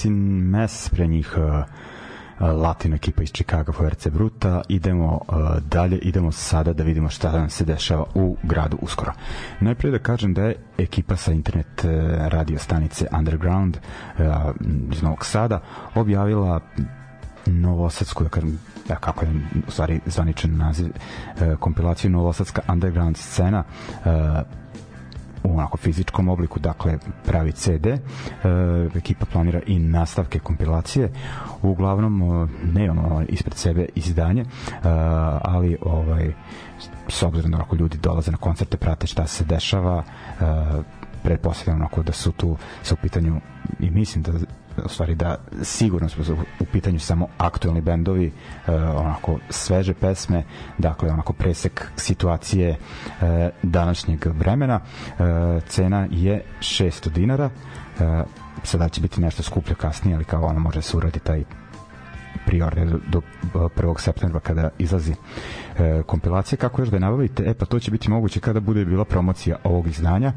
Meksikanci 0.03 0.09
Mes, 0.09 0.89
pre 0.89 1.07
njih 1.07 1.33
uh, 1.37 1.63
latino 2.39 2.95
ekipa 2.95 3.23
iz 3.23 3.31
Chicago 3.31 3.71
FRC 3.71 4.07
Bruta. 4.07 4.61
Idemo 4.69 5.19
uh, 5.27 5.35
dalje, 5.69 5.97
idemo 5.97 6.31
sada 6.31 6.73
da 6.73 6.83
vidimo 6.83 7.09
šta 7.09 7.31
nam 7.31 7.49
se 7.49 7.65
dešava 7.65 8.05
u 8.15 8.37
gradu 8.43 8.77
uskoro. 8.81 9.13
Najprije 9.59 9.91
da 9.91 9.99
kažem 9.99 10.33
da 10.33 10.43
je 10.43 10.55
ekipa 10.77 11.15
sa 11.15 11.31
internet 11.31 11.83
uh, 11.83 11.91
radio 12.27 12.59
stanice 12.59 13.07
Underground 13.17 13.77
uh, 13.77 14.25
iz 14.91 15.01
Novog 15.01 15.25
Sada 15.25 15.59
objavila 15.95 16.59
novosadsku, 17.45 18.23
da 18.23 18.29
kažem, 18.29 18.59
da 18.87 18.95
kako 18.95 19.25
je 19.25 19.31
u 19.67 19.71
stvari 19.71 19.99
zvaničan 20.05 20.57
naziv 20.57 20.87
uh, 20.87 21.59
kompilaciju 21.59 22.11
Novosadska 22.11 22.61
underground 22.67 23.17
scena 23.17 23.63
uh, 23.89 24.11
u 25.43 25.53
onako 25.53 25.77
fizičkom 25.77 26.29
obliku, 26.29 26.60
dakle 26.60 26.97
pravi 27.25 27.51
CD. 27.51 27.86
E, 27.86 27.99
ekipa 28.95 29.25
planira 29.25 29.62
i 29.67 29.79
nastavke 29.79 30.39
kompilacije. 30.39 31.12
Uglavnom 31.62 32.21
e, 32.21 32.47
nemamo 32.73 33.21
ispred 33.29 33.58
sebe 33.58 33.86
izdanje, 33.95 34.41
e, 34.41 34.45
ali 35.41 35.77
ovaj 35.82 36.34
s 37.08 37.23
obzirom 37.23 37.51
da 37.51 37.58
ako 37.58 37.75
ljudi 37.75 37.97
dolaze 37.97 38.32
na 38.32 38.38
koncerte, 38.38 38.77
prate 38.77 39.08
šta 39.08 39.27
se 39.27 39.43
dešava, 39.43 40.03
e, 40.03 40.43
pretpostavljam 41.23 41.82
onako 41.82 42.03
da 42.03 42.12
su 42.12 42.32
tu 42.32 42.58
sa 42.82 42.93
u 42.93 42.97
pitanju 43.01 43.41
i 43.79 43.89
mislim 43.89 44.23
da 44.23 44.32
u 44.86 44.89
stvari 44.89 45.15
da 45.15 45.36
sigurno 45.62 46.09
su 46.09 46.38
u 46.59 46.65
pitanju 46.65 46.99
samo 46.99 47.27
aktuelni 47.38 47.81
bendovi 47.81 48.27
uh, 48.27 48.73
onako 48.73 49.39
sveže 49.49 49.93
pesme 49.93 50.43
dakle 50.77 51.09
onako 51.09 51.33
presek 51.33 51.88
situacije 51.95 52.69
uh, 52.69 53.27
današnjeg 53.63 54.25
vremena. 54.25 54.79
Uh, 54.79 55.63
cena 55.67 56.07
je 56.12 56.43
600 56.59 57.09
dinara. 57.09 57.45
Uh, 57.99 58.05
sada 58.63 58.89
će 58.89 59.01
biti 59.01 59.21
nešto 59.21 59.43
skuplje 59.43 59.75
kasnije 59.75 60.15
ali 60.15 60.23
kao 60.25 60.45
ono 60.45 60.59
može 60.59 60.81
se 60.81 60.97
uradi 60.97 61.19
taj 61.19 61.43
priorder 62.45 62.88
do, 62.88 63.21
do 63.53 63.69
1. 63.69 63.99
septembra 63.99 64.39
kada 64.39 64.69
izlazi 64.77 65.13
e, 65.77 66.01
kompilacija 66.06 66.58
kako 66.58 66.82
još 66.82 66.89
da 66.89 66.95
je 66.95 66.99
nabavite 66.99 67.43
e 67.43 67.53
pa 67.53 67.65
to 67.65 67.79
će 67.79 67.91
biti 67.91 68.10
moguće 68.10 68.39
kada 68.39 68.60
bude 68.60 68.86
bila 68.86 69.06
promocija 69.06 69.58
ovog 69.63 69.88
izdanja 69.88 70.34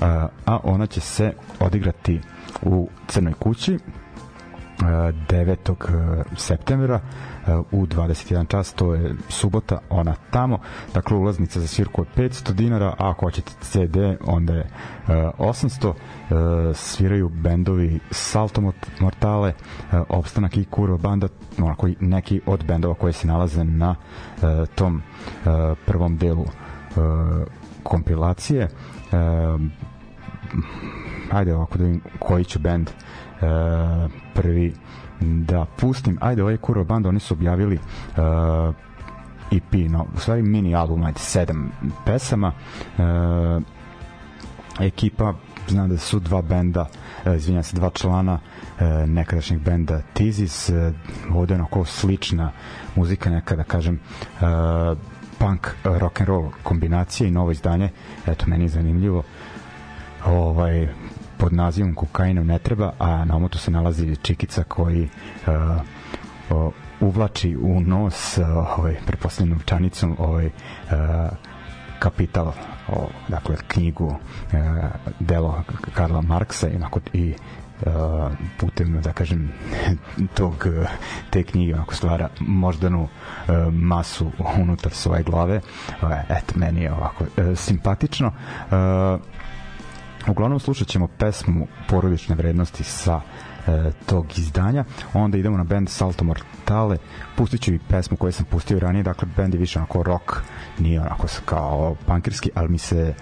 a, 0.00 0.28
a 0.46 0.58
ona 0.62 0.86
će 0.86 1.00
se 1.00 1.32
odigrati 1.60 2.20
u 2.62 2.88
Crnoj 3.06 3.32
kući 3.32 3.78
9. 4.78 5.74
E, 6.20 6.34
septembra 6.36 6.94
e, 6.94 7.00
u 7.72 7.86
21 7.86 8.48
čas, 8.48 8.72
to 8.72 8.94
je 8.94 9.14
subota, 9.28 9.78
ona 9.90 10.14
tamo. 10.30 10.58
Dakle, 10.94 11.16
ulaznica 11.16 11.60
za 11.60 11.66
svirku 11.66 12.02
je 12.02 12.28
500 12.28 12.52
dinara, 12.52 12.86
a 12.86 13.10
ako 13.10 13.26
hoćete 13.26 13.52
CD, 13.60 13.96
onda 14.26 14.54
je 14.54 14.70
800. 15.08 15.92
E, 15.92 16.74
sviraju 16.74 17.28
bendovi 17.28 18.00
Salto 18.10 18.72
Mortale, 19.00 19.52
Opstanak 20.08 20.56
i 20.56 20.64
Kurva 20.64 20.96
banda, 20.96 21.28
onako 21.58 21.88
neki 22.00 22.40
od 22.46 22.64
bendova 22.64 22.94
koji 22.94 23.12
se 23.12 23.26
nalaze 23.26 23.64
na 23.64 23.94
tom 24.74 25.02
prvom 25.86 26.16
delu 26.16 26.44
kompilacije 27.82 28.68
ajde 31.30 31.54
ovako 31.54 31.78
da 31.78 31.84
vidim 31.84 32.00
koji 32.18 32.44
će 32.44 32.58
band 32.58 32.90
uh, 32.90 34.10
prvi 34.34 34.74
da 35.20 35.66
pustim. 35.76 36.18
Ajde, 36.20 36.42
ovaj 36.42 36.56
Kuro 36.56 36.84
band, 36.84 37.06
oni 37.06 37.20
su 37.20 37.34
objavili 37.34 37.78
uh, 37.78 38.74
EP, 39.52 39.90
no, 39.90 40.06
u 40.16 40.20
stvari 40.20 40.42
mini 40.42 40.74
album, 40.74 41.04
ajde, 41.04 41.18
sedam 41.18 41.72
pesama. 42.04 42.52
Uh, 42.98 43.62
ekipa, 44.80 45.34
znam 45.68 45.88
da 45.88 45.98
su 45.98 46.20
dva 46.20 46.42
benda, 46.42 46.86
uh, 47.26 47.36
izvinjam 47.36 47.62
se, 47.62 47.76
dva 47.76 47.90
člana 47.90 48.32
uh, 48.34 49.08
nekadašnjeg 49.08 49.60
benda 49.60 50.02
Tizis, 50.12 50.68
uh, 50.68 50.76
ovde 51.36 51.54
je 51.54 51.58
onako 51.58 51.84
slična 51.84 52.52
muzika, 52.94 53.30
nekada 53.30 53.64
kažem, 53.64 54.00
uh, 54.40 54.98
punk, 55.38 55.68
rock 55.84 56.20
and 56.20 56.28
roll 56.28 56.50
kombinacija 56.62 57.28
i 57.28 57.30
novo 57.30 57.50
izdanje, 57.50 57.90
eto, 58.26 58.44
meni 58.46 58.64
je 58.64 58.68
zanimljivo. 58.68 59.22
Ovaj, 60.26 60.88
pod 61.38 61.52
nazivom 61.52 61.94
kokainom 61.94 62.46
ne 62.46 62.58
treba, 62.58 62.92
a 62.98 63.24
na 63.24 63.36
omotu 63.36 63.58
se 63.58 63.70
nalazi 63.70 64.16
čikica 64.16 64.64
koji 64.64 65.08
uh, 65.46 65.52
o, 66.50 66.72
uvlači 67.00 67.56
u 67.56 67.80
nos 67.80 68.38
ovaj 68.78 68.96
preposlednjom 69.06 69.58
novčanicom 69.58 70.16
ovaj 70.18 70.50
kapital 71.98 72.52
o, 72.88 73.08
dakle 73.28 73.56
knjigu 73.68 74.16
e, 74.52 74.56
delo 75.20 75.62
Karla 75.94 76.20
Marksa 76.20 76.68
i, 77.12 77.34
uh, 77.86 78.32
putem 78.58 79.00
da 79.02 79.12
kažem 79.12 79.52
tog 80.36 80.66
te 81.30 81.42
knjige 81.42 81.74
onako 81.74 81.94
stvara 81.94 82.28
moždanu 82.40 83.02
uh, 83.02 83.08
masu 83.72 84.30
unutar 84.62 84.92
svoje 84.92 85.22
glave 85.22 85.60
uh, 86.02 86.10
eto 86.28 86.52
meni 86.56 86.82
je 86.82 86.92
ovako 86.92 87.24
uh, 87.24 87.58
simpatično 87.58 88.26
uh, 88.26 89.20
uglavnom 90.30 90.60
slušat 90.60 90.88
ćemo 90.88 91.08
pesmu 91.18 91.66
porodične 91.88 92.34
vrednosti 92.34 92.84
sa 92.84 93.20
e, 93.66 93.90
tog 94.06 94.38
izdanja. 94.38 94.84
Onda 95.14 95.38
idemo 95.38 95.56
na 95.56 95.64
band 95.64 95.88
Salto 95.88 96.24
Mortale. 96.24 96.96
Pustit 97.36 97.60
ću 97.60 97.74
i 97.74 97.78
pesmu 97.88 98.16
koju 98.16 98.32
sam 98.32 98.44
pustio 98.44 98.78
ranije, 98.78 99.02
dakle 99.02 99.28
band 99.36 99.54
je 99.54 99.60
više 99.60 99.78
onako 99.78 100.02
rock, 100.02 100.32
nije 100.78 101.00
onako 101.00 101.26
kao 101.44 101.96
punkirski, 102.06 102.50
ali 102.54 102.68
mi 102.68 102.78
se 102.78 103.14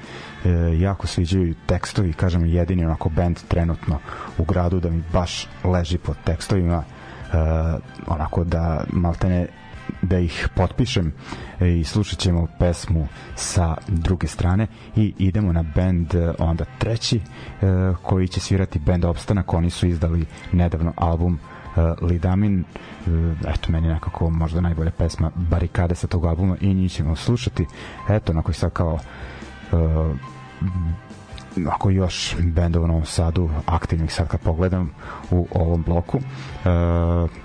e, 0.45 0.51
jako 0.79 1.07
sviđaju 1.07 1.55
tekstovi, 1.67 2.13
kažem 2.13 2.47
jedini 2.47 2.85
onako 2.85 3.09
band 3.09 3.41
trenutno 3.49 3.99
u 4.39 4.45
gradu 4.45 4.81
da 4.81 4.91
mi 4.91 5.03
baš 5.13 5.49
leži 5.65 5.99
pod 5.99 6.17
tekstovima 6.25 6.85
e, 6.85 7.37
onako 8.07 8.45
da 8.45 8.85
maltene 8.93 9.47
da 10.05 10.19
ih 10.19 10.49
potpišem 10.55 11.13
e, 11.61 11.69
i 11.79 11.85
slušat 11.85 12.19
ćemo 12.19 12.47
pesmu 12.59 13.09
sa 13.35 13.77
druge 13.89 14.27
strane. 14.27 14.67
I 14.97 15.15
idemo 15.19 15.53
na 15.53 15.63
band 15.75 16.15
e, 16.15 16.33
onda 16.39 16.65
treći 16.79 17.17
e, 17.17 17.21
koji 18.03 18.29
će 18.29 18.41
svirati 18.41 18.79
band 18.79 19.05
Opstanak. 19.05 19.55
Oni 19.55 19.71
su 19.71 19.87
izdali 19.87 20.27
nedavno 20.53 20.93
album 20.97 21.39
Lidamin. 22.03 22.65
Eto 23.49 23.73
meni 23.73 23.89
nekako 23.89 24.31
možda 24.31 24.61
najbolja 24.61 24.91
pesma 24.91 25.31
Barikade 25.35 25.95
sa 25.95 26.07
tog 26.07 26.25
albuma 26.25 26.57
i 26.61 26.75
njih 26.75 26.93
ćemo 26.93 27.17
slušati. 27.17 27.67
Eto 28.09 28.33
na 28.33 28.43
koji 28.43 28.55
sad 28.55 28.73
kao 28.73 28.99
ako 31.69 31.91
još 31.91 32.37
bendova 32.41 32.85
u 32.85 32.89
Novom 32.89 33.05
Sadu 33.05 33.51
aktivnih 33.67 34.13
sad 34.13 34.29
kad 34.29 34.41
pogledam 34.41 34.91
u 35.31 35.47
ovom 35.51 35.83
bloku 35.83 36.21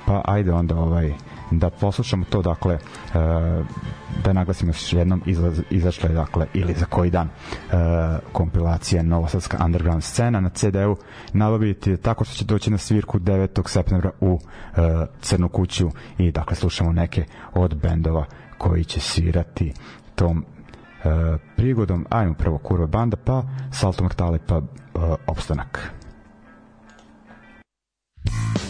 pa 0.06 0.22
ajde 0.26 0.52
onda 0.52 0.76
ovaj 0.76 1.14
da 1.52 1.70
poslušamo 1.70 2.26
to 2.30 2.42
dakle 2.42 2.74
e, 2.74 2.80
da 4.24 4.34
naglasimo 4.34 4.70
još 4.70 4.94
jednom 4.94 5.22
izlaz, 5.26 5.62
izašla 5.70 6.10
je 6.10 6.16
dakle 6.16 6.48
ili 6.54 6.74
za 6.74 6.86
koji 6.86 7.10
dan 7.10 7.28
e, 7.28 7.32
kompilacija 8.32 9.04
Novosadska 9.04 9.58
underground 9.66 10.04
scena 10.04 10.40
na 10.40 10.50
CD-u 10.50 10.98
nabaviti 11.34 11.98
tako 11.98 12.24
što 12.26 12.36
će 12.36 12.46
doći 12.46 12.72
na 12.72 12.78
svirku 12.78 13.20
9. 13.20 13.68
septembra 13.68 14.12
u 14.22 14.40
e, 14.76 15.06
Crnu 15.22 15.50
kuću 15.50 15.90
i 16.18 16.32
dakle 16.32 16.56
slušamo 16.56 16.92
neke 16.92 17.26
od 17.54 17.76
bendova 17.82 18.26
koji 18.58 18.84
će 18.84 19.00
svirati 19.00 19.74
tom 20.16 20.46
e, 21.04 21.38
prigodom 21.56 22.06
ajmo 22.10 22.34
prvo 22.34 22.58
Kurva 22.58 22.88
banda 22.88 23.18
pa 23.26 23.44
Salto 23.72 24.04
Maktale 24.04 24.40
pa 24.48 24.56
e, 24.56 24.62
Opstanak 25.28 25.92
ljudi 28.26 28.64
iz 28.64 28.69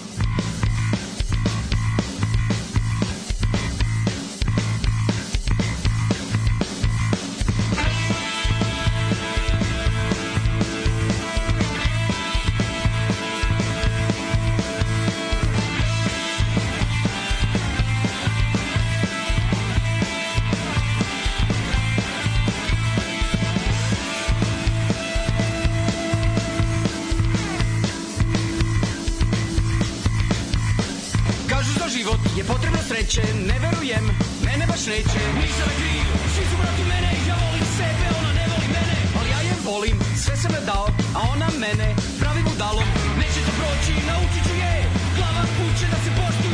Znači, 43.90 44.08
naučit 44.08 44.44
ću 44.48 44.56
je, 44.56 44.84
glava 45.16 45.44
kuće 45.58 45.86
da 45.92 45.98
se 46.04 46.12
poštuje 46.18 46.49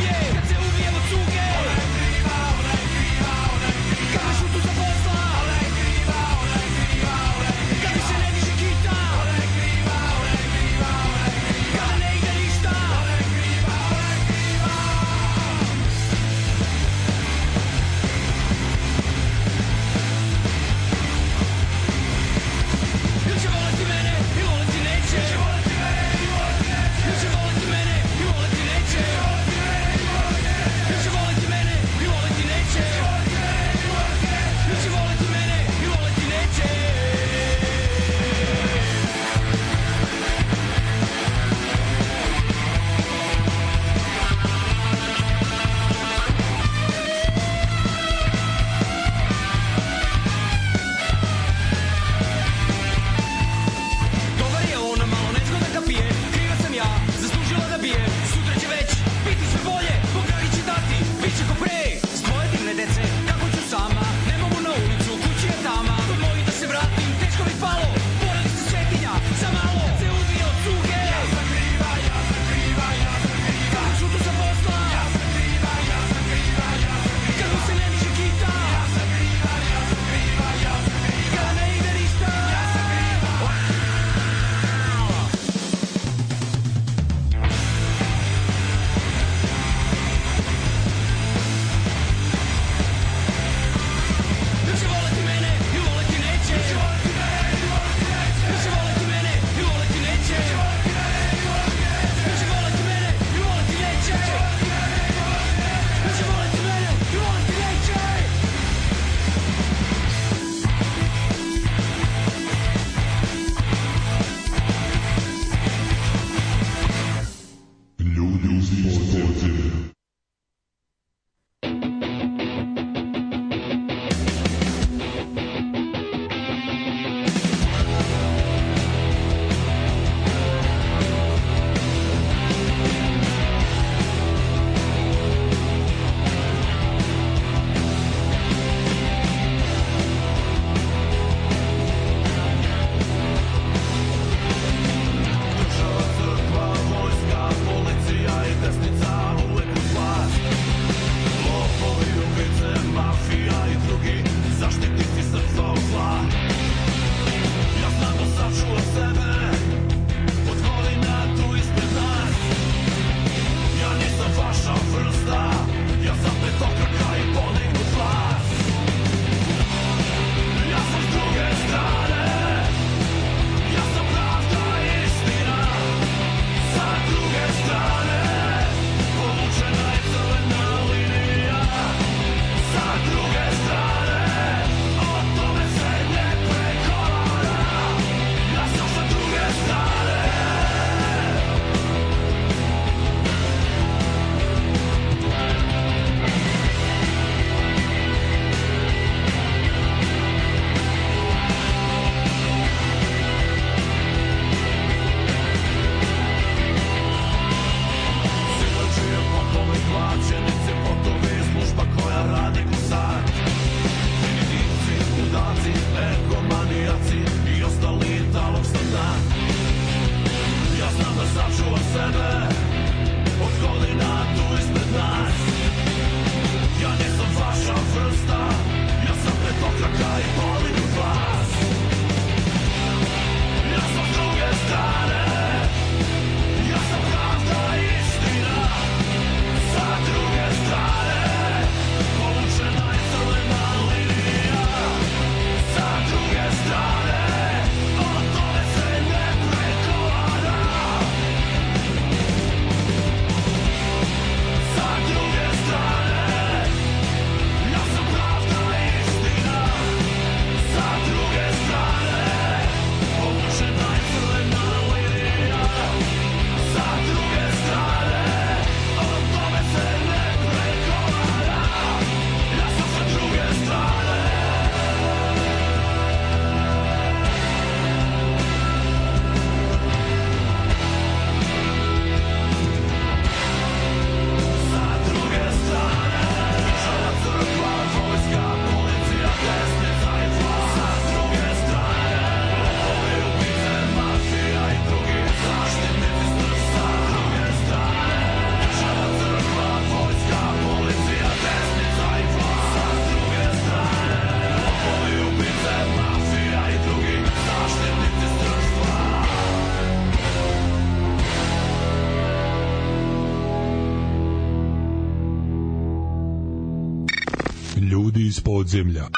podzemlja. 318.46 319.08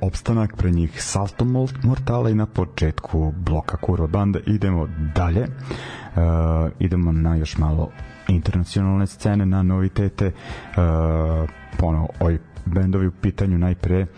Opstanak, 0.00 0.56
pre 0.56 0.70
njih 0.70 1.02
Salto 1.02 1.44
Mortala 1.82 2.30
i 2.30 2.34
na 2.34 2.46
početku 2.46 3.32
bloka 3.36 3.76
Kurva 3.76 4.06
Banda. 4.06 4.38
Idemo 4.46 4.88
dalje, 5.14 5.42
uh, 5.42 6.70
idemo 6.78 7.12
na 7.12 7.36
još 7.36 7.58
malo 7.58 7.90
internacionalne 8.28 9.06
scene, 9.06 9.46
na 9.46 9.62
novitete, 9.62 10.26
uh, 10.26 11.50
ponovo 11.78 12.08
ovi 12.20 12.38
bendovi 12.64 13.06
u 13.06 13.10
pitanju. 13.10 13.58
Najpre 13.58 14.02
uh, 14.02 14.08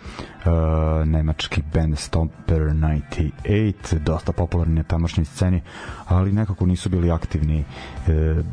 nemački 1.05 1.61
band 1.73 1.97
Stomper 1.97 2.61
98 2.61 3.99
dosta 3.99 4.31
popularni 4.31 4.75
na 4.75 4.83
tamošnjoj 4.83 5.25
sceni 5.25 5.61
ali 6.07 6.31
nekako 6.31 6.65
nisu 6.65 6.89
bili 6.89 7.11
aktivni 7.11 7.59
uh, 8.07 8.45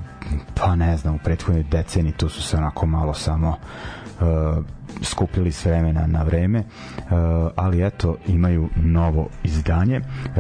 pa 0.55 0.77
ne 0.77 0.97
znam 0.97 1.15
u 1.15 1.19
prethodnoj 1.25 1.63
deceniji 1.63 2.13
tu 2.13 2.29
su 2.29 2.43
se 2.43 2.57
onako 2.57 2.87
malo 2.87 3.15
samo 3.15 3.49
uh, 4.21 4.65
skupili 5.03 5.53
s 5.53 5.65
vremena 5.65 6.07
na 6.07 6.23
vreme, 6.23 6.59
uh, 6.59 7.09
ali 7.57 7.87
eto, 7.87 8.17
imaju 8.27 8.69
novo 8.77 9.29
izdanje 9.43 10.01
uh, 10.01 10.35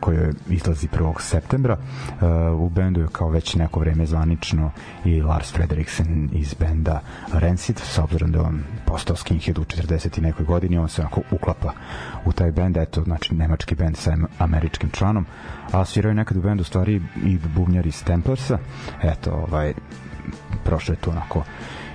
koje 0.00 0.32
izlazi 0.48 0.88
1. 0.88 1.20
septembra. 1.20 1.76
Uh, 1.76 2.60
u 2.60 2.68
bendu 2.68 3.00
je 3.00 3.08
kao 3.12 3.30
već 3.30 3.54
neko 3.54 3.80
vreme 3.80 4.06
zvanično 4.06 4.70
i 5.04 5.22
Lars 5.22 5.52
Frederiksen 5.52 6.28
iz 6.32 6.54
benda 6.54 7.00
Rancid, 7.32 7.78
s 7.78 7.98
obzirom 7.98 8.32
da 8.32 8.42
on 8.42 8.62
postao 8.86 9.16
skinhead 9.16 9.58
u 9.58 9.64
40. 9.64 10.18
i 10.18 10.22
nekoj 10.22 10.46
godini, 10.46 10.78
on 10.78 10.88
se 10.88 11.02
onako 11.02 11.20
uklapa 11.30 11.72
u 12.24 12.32
taj 12.32 12.52
bend, 12.52 12.76
eto, 12.76 13.02
znači 13.02 13.34
nemački 13.34 13.74
bend 13.74 13.96
sa 13.96 14.16
američkim 14.38 14.90
članom, 14.90 15.26
a 15.72 15.84
sviraju 15.84 16.14
nekad 16.14 16.36
u 16.36 16.42
bendu 16.42 16.64
stvari 16.64 17.02
i 17.24 17.38
bubnjari 17.54 17.88
iz 17.88 18.04
Templarsa, 18.04 18.58
eto, 19.02 19.30
ovaj, 19.30 19.72
prošlo 20.64 20.92
je 20.92 20.98
to 20.98 21.10
onako 21.10 21.44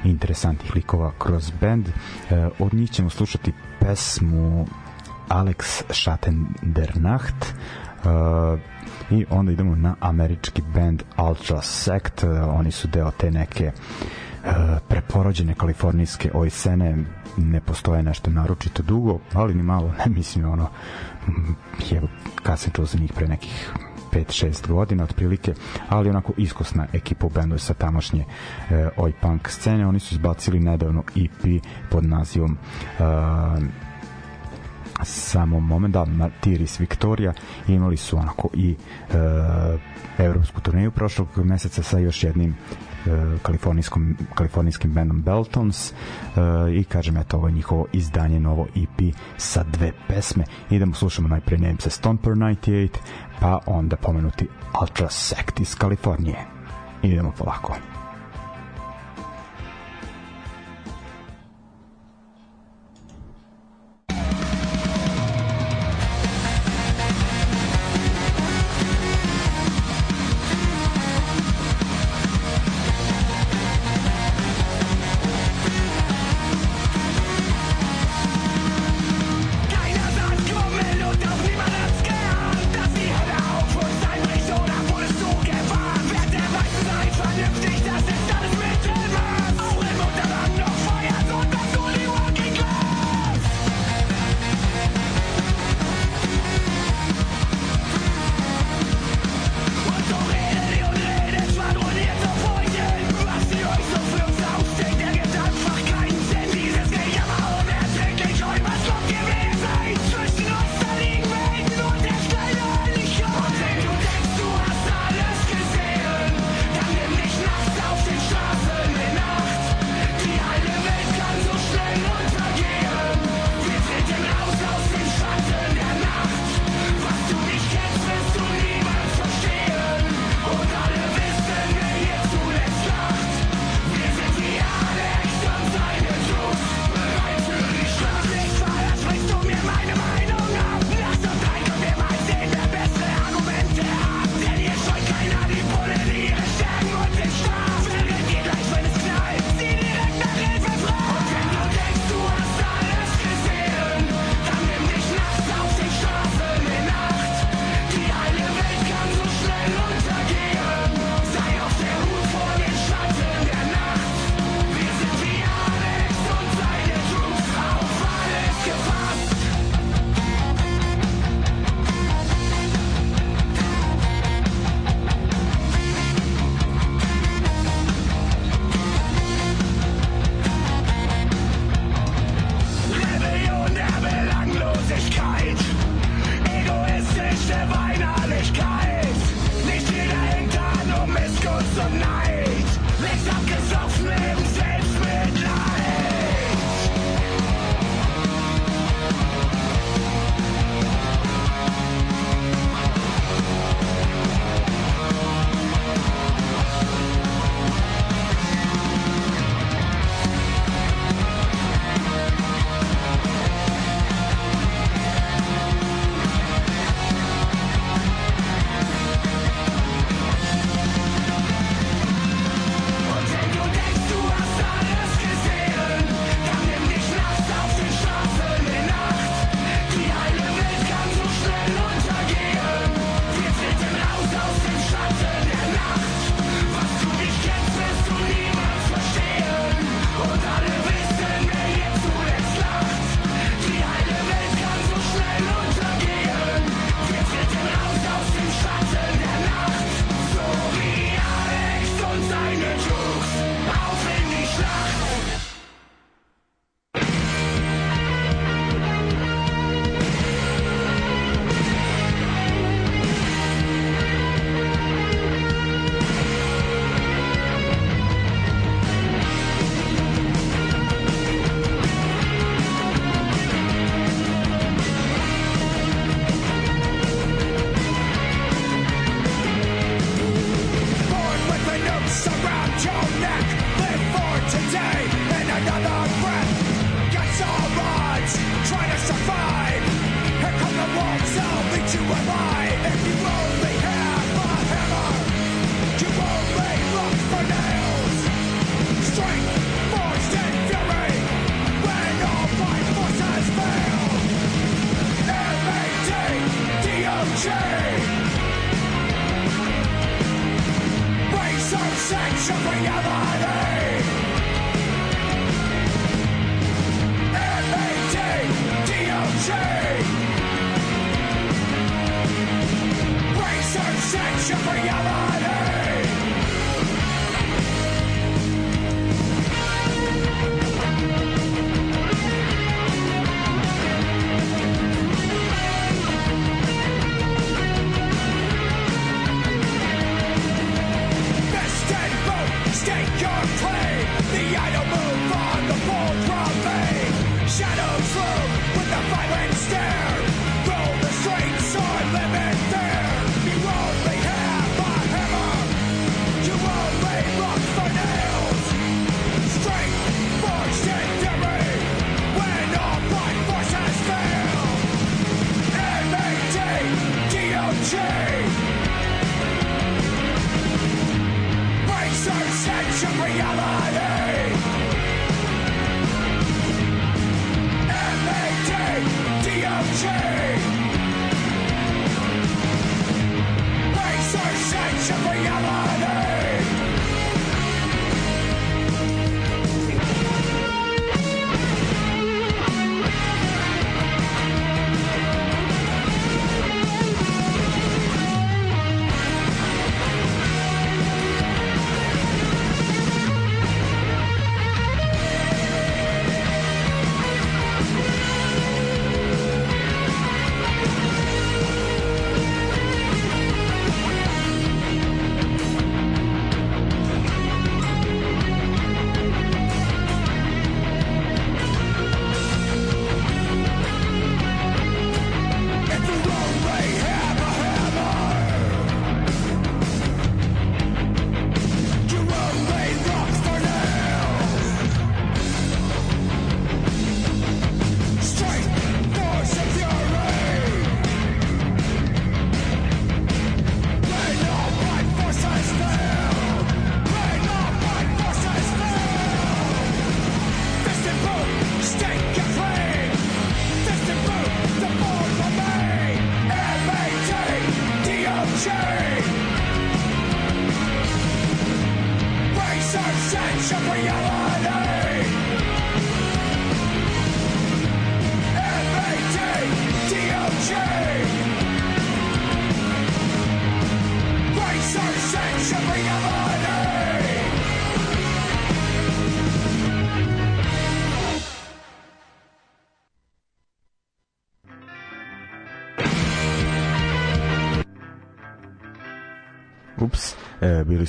interesantnih 0.04 0.76
likova 0.76 1.12
kroz 1.18 1.52
band. 1.62 1.88
E, 1.88 1.94
od 2.60 2.74
njih 2.74 2.92
ćemo 2.92 3.10
slušati 3.10 3.54
pesmu 3.80 4.68
Alex 5.30 5.84
Schattendernacht 5.90 7.46
e, 7.46 7.54
i 9.10 9.26
onda 9.30 9.52
idemo 9.52 9.76
na 9.76 9.96
američki 10.00 10.62
band 10.74 11.04
Ultra 11.18 11.62
Sect. 11.62 12.24
E, 12.24 12.28
oni 12.30 12.72
su 12.72 12.88
deo 12.88 13.12
te 13.12 13.32
neke 13.32 13.66
e, 13.66 13.72
preporođene 14.88 15.54
kalifornijske 15.54 16.32
oj 16.34 16.50
scene 16.50 16.98
ne 17.38 17.62
postoje 17.62 18.04
nešto 18.04 18.32
naročito 18.32 18.84
dugo, 18.84 19.20
ali 19.34 19.54
ni 19.54 19.64
malo, 19.64 19.94
ne 19.98 20.12
mislim 20.18 20.52
ono 20.52 20.70
je, 21.90 22.02
kad 22.44 22.60
sam 22.60 22.72
čuo 22.72 22.86
za 22.86 22.98
njih 22.98 23.14
pre 23.14 23.28
nekih 23.28 23.74
5-6 24.14 24.68
godina 24.68 25.04
otprilike, 25.04 25.54
ali 25.90 26.10
onako 26.10 26.34
iskosna 26.38 26.88
ekipa 26.94 27.26
u 27.26 27.30
bendu 27.30 27.58
sa 27.58 27.74
tamošnje 27.74 28.26
e, 28.70 28.90
oj 28.98 29.14
punk 29.22 29.50
scene. 29.50 29.88
Oni 29.88 30.00
su 30.00 30.16
izbacili 30.16 30.60
nedavno 30.60 31.04
EP 31.16 31.64
pod 31.90 32.06
nazivom 32.06 32.58
uh, 33.00 33.06
samo 35.04 35.60
moment 35.60 35.94
da 35.94 36.06
Martiris 36.06 36.80
Victoria 36.80 37.34
imali 37.68 37.98
su 37.98 38.18
onako 38.18 38.50
i 38.54 38.76
e, 39.10 39.16
evropsku 40.18 40.62
turneju 40.62 40.92
prošlog 40.92 41.28
meseca 41.36 41.84
sa 41.84 42.00
još 42.00 42.24
jednim 42.24 42.56
e, 43.06 43.10
kalifornijskom, 43.42 44.18
kalifornijskim 44.36 44.94
bandom 44.94 45.22
Beltons 45.22 45.92
e, 45.92 45.96
i 46.74 46.84
kažem 46.84 47.18
eto 47.18 47.38
ovo 47.38 47.48
je 47.48 47.54
njihovo 47.54 47.86
izdanje 47.94 48.40
novo 48.40 48.68
EP 48.76 49.16
sa 49.38 49.64
dve 49.64 49.92
pesme 50.08 50.44
idemo 50.70 50.94
slušamo 50.94 51.28
najpre 51.28 51.58
Name 51.58 51.76
se 51.80 51.90
Stomper 51.90 52.34
98 52.34 52.88
pa 53.40 53.60
onda 53.66 53.96
pomenuti 53.96 54.48
Ultra 54.82 55.10
Sect 55.10 55.60
iz 55.60 55.76
Kalifornije. 55.76 56.46
Idemo 57.02 57.32
polako 57.38 57.76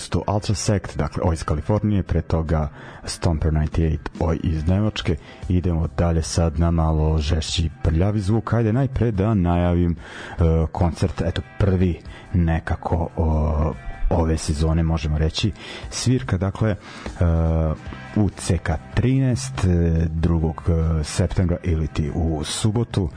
to 0.09 0.22
Ultra 0.34 0.55
Sect, 0.55 0.96
dakle 0.96 1.22
oj 1.26 1.34
iz 1.34 1.42
Kalifornije, 1.44 2.03
pre 2.03 2.22
toga 2.22 2.68
Stomper 3.05 3.53
98, 3.53 3.99
oj 4.20 4.38
iz 4.42 4.66
Nemačke. 4.66 5.16
Idemo 5.49 5.88
dalje 5.96 6.22
sad 6.22 6.61
na 6.61 6.70
malo 6.70 7.18
žešći 7.18 7.70
prljavi 7.82 8.20
zvuk. 8.20 8.53
Ajde 8.53 8.72
najpre 8.72 9.11
da 9.11 9.34
najavim 9.34 9.96
uh, 9.96 10.68
koncert, 10.72 11.20
eto 11.20 11.42
prvi 11.59 12.01
nekako 12.32 13.09
uh, 13.16 13.76
ove 14.11 14.36
sezone 14.38 14.82
možemo 14.82 15.18
reći 15.18 15.53
svirka 15.90 16.38
dakle 16.38 16.70
uh, 17.05 18.24
u 18.24 18.30
CK 18.30 18.70
13 18.96 20.09
2. 20.09 21.03
septembra 21.05 21.57
ili 21.62 21.86
ti 21.86 22.11
u 22.14 22.44
subotu 22.44 23.03
uh, 23.03 23.11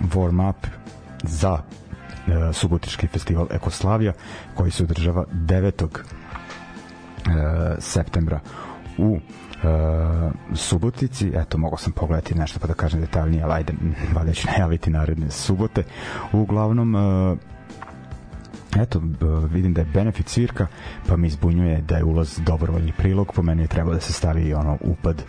warm 0.00 0.50
up 0.50 0.66
za 1.22 1.58
subotički 2.52 3.06
festival 3.06 3.46
Ekoslavija 3.50 4.12
koji 4.54 4.70
se 4.70 4.82
održava 4.82 5.24
9. 5.32 5.86
E, 7.26 7.80
septembra 7.80 8.40
u 8.98 9.16
e, 9.16 9.20
Subotici, 10.54 11.32
eto 11.34 11.58
mogu 11.58 11.76
sam 11.76 11.92
pogledati 11.92 12.34
nešto 12.34 12.58
pa 12.58 12.66
da 12.66 12.74
kažem 12.74 13.00
detaljnije, 13.00 13.42
ali 13.42 13.52
ajde, 13.52 13.72
valjda 14.16 14.32
ću 14.32 14.48
najaviti 14.48 14.90
naredne 14.90 15.30
subote. 15.30 15.82
Uglavnom, 16.32 16.96
e, 16.96 17.36
eto, 18.76 18.98
e, 18.98 19.02
vidim 19.52 19.74
da 19.74 19.80
je 19.80 19.88
benefit 19.94 20.28
svirka, 20.28 20.66
pa 21.06 21.16
mi 21.16 21.26
izbunjuje 21.26 21.82
da 21.82 21.96
je 21.96 22.04
ulaz 22.04 22.38
dobrovoljni 22.46 22.92
prilog, 22.92 23.32
po 23.34 23.42
meni 23.42 23.62
je 23.62 23.68
trebao 23.68 23.94
da 23.94 24.00
se 24.00 24.12
stavi 24.12 24.54
ono 24.54 24.78
upad 24.80 25.22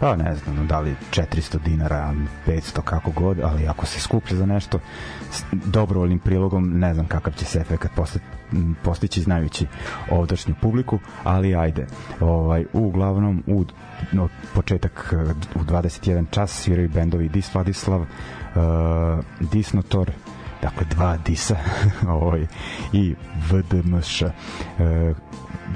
pa 0.00 0.16
ne 0.16 0.34
znam, 0.34 0.66
da 0.66 0.80
li 0.80 0.96
400 1.10 1.58
dinara, 1.64 2.14
500, 2.46 2.80
kako 2.84 3.10
god, 3.10 3.40
ali 3.40 3.68
ako 3.68 3.86
se 3.86 4.00
skuplja 4.00 4.36
za 4.36 4.46
nešto, 4.46 4.80
dobrovoljnim 5.52 6.18
prilogom, 6.18 6.78
ne 6.78 6.94
znam 6.94 7.06
kakav 7.06 7.32
će 7.32 7.44
se 7.44 7.58
efekt 7.58 7.90
postići 8.82 9.20
znajući 9.20 9.66
ovdašnju 10.10 10.54
publiku, 10.60 10.98
ali 11.24 11.56
ajde. 11.56 11.86
Ovaj, 12.20 12.64
uglavnom, 12.72 13.42
u 13.46 13.64
no, 14.12 14.28
početak 14.54 15.14
u 15.54 15.58
21 15.58 16.24
čas 16.30 16.50
sviraju 16.50 16.88
bendovi 16.88 17.28
Dis 17.28 17.54
Vladislav, 17.54 18.00
uh, 18.00 18.06
Disnotor, 19.40 20.10
dakle 20.62 20.86
dva 20.90 21.16
Disa 21.16 21.56
ovaj, 22.08 22.46
i 22.92 23.14
VDMŠ. 23.50 24.22
Uh, 24.22 25.16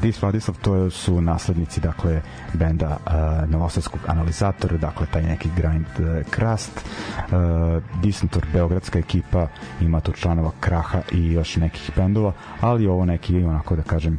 Dis 0.03 0.23
Vladislav 0.23 0.57
to 0.63 0.91
su 0.91 1.21
naslednici 1.21 1.81
dakle 1.81 2.23
benda 2.55 2.97
uh, 3.07 3.51
Novosadskog 3.51 4.01
analizatora, 4.07 4.77
dakle 4.77 5.07
taj 5.07 5.23
neki 5.23 5.49
grind 5.57 5.87
uh, 5.99 6.31
krast. 6.31 6.71
Uh, 7.19 7.83
Disnator 8.03 8.47
beogradska 8.53 8.99
ekipa 8.99 9.49
ima 9.81 10.01
tu 10.01 10.13
članova 10.13 10.51
Kraha 10.61 11.01
i 11.13 11.33
još 11.33 11.57
nekih 11.57 11.91
bendova, 11.97 12.33
ali 12.61 12.87
ovo 12.87 13.05
neki 13.05 13.45
onako 13.45 13.77
da 13.77 13.83
kažem 13.83 14.19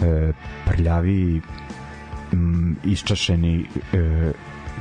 uh, 0.00 0.06
prljavi 0.66 1.42
um, 2.32 2.76
iščašeni 2.84 3.66
uh, 3.92 4.34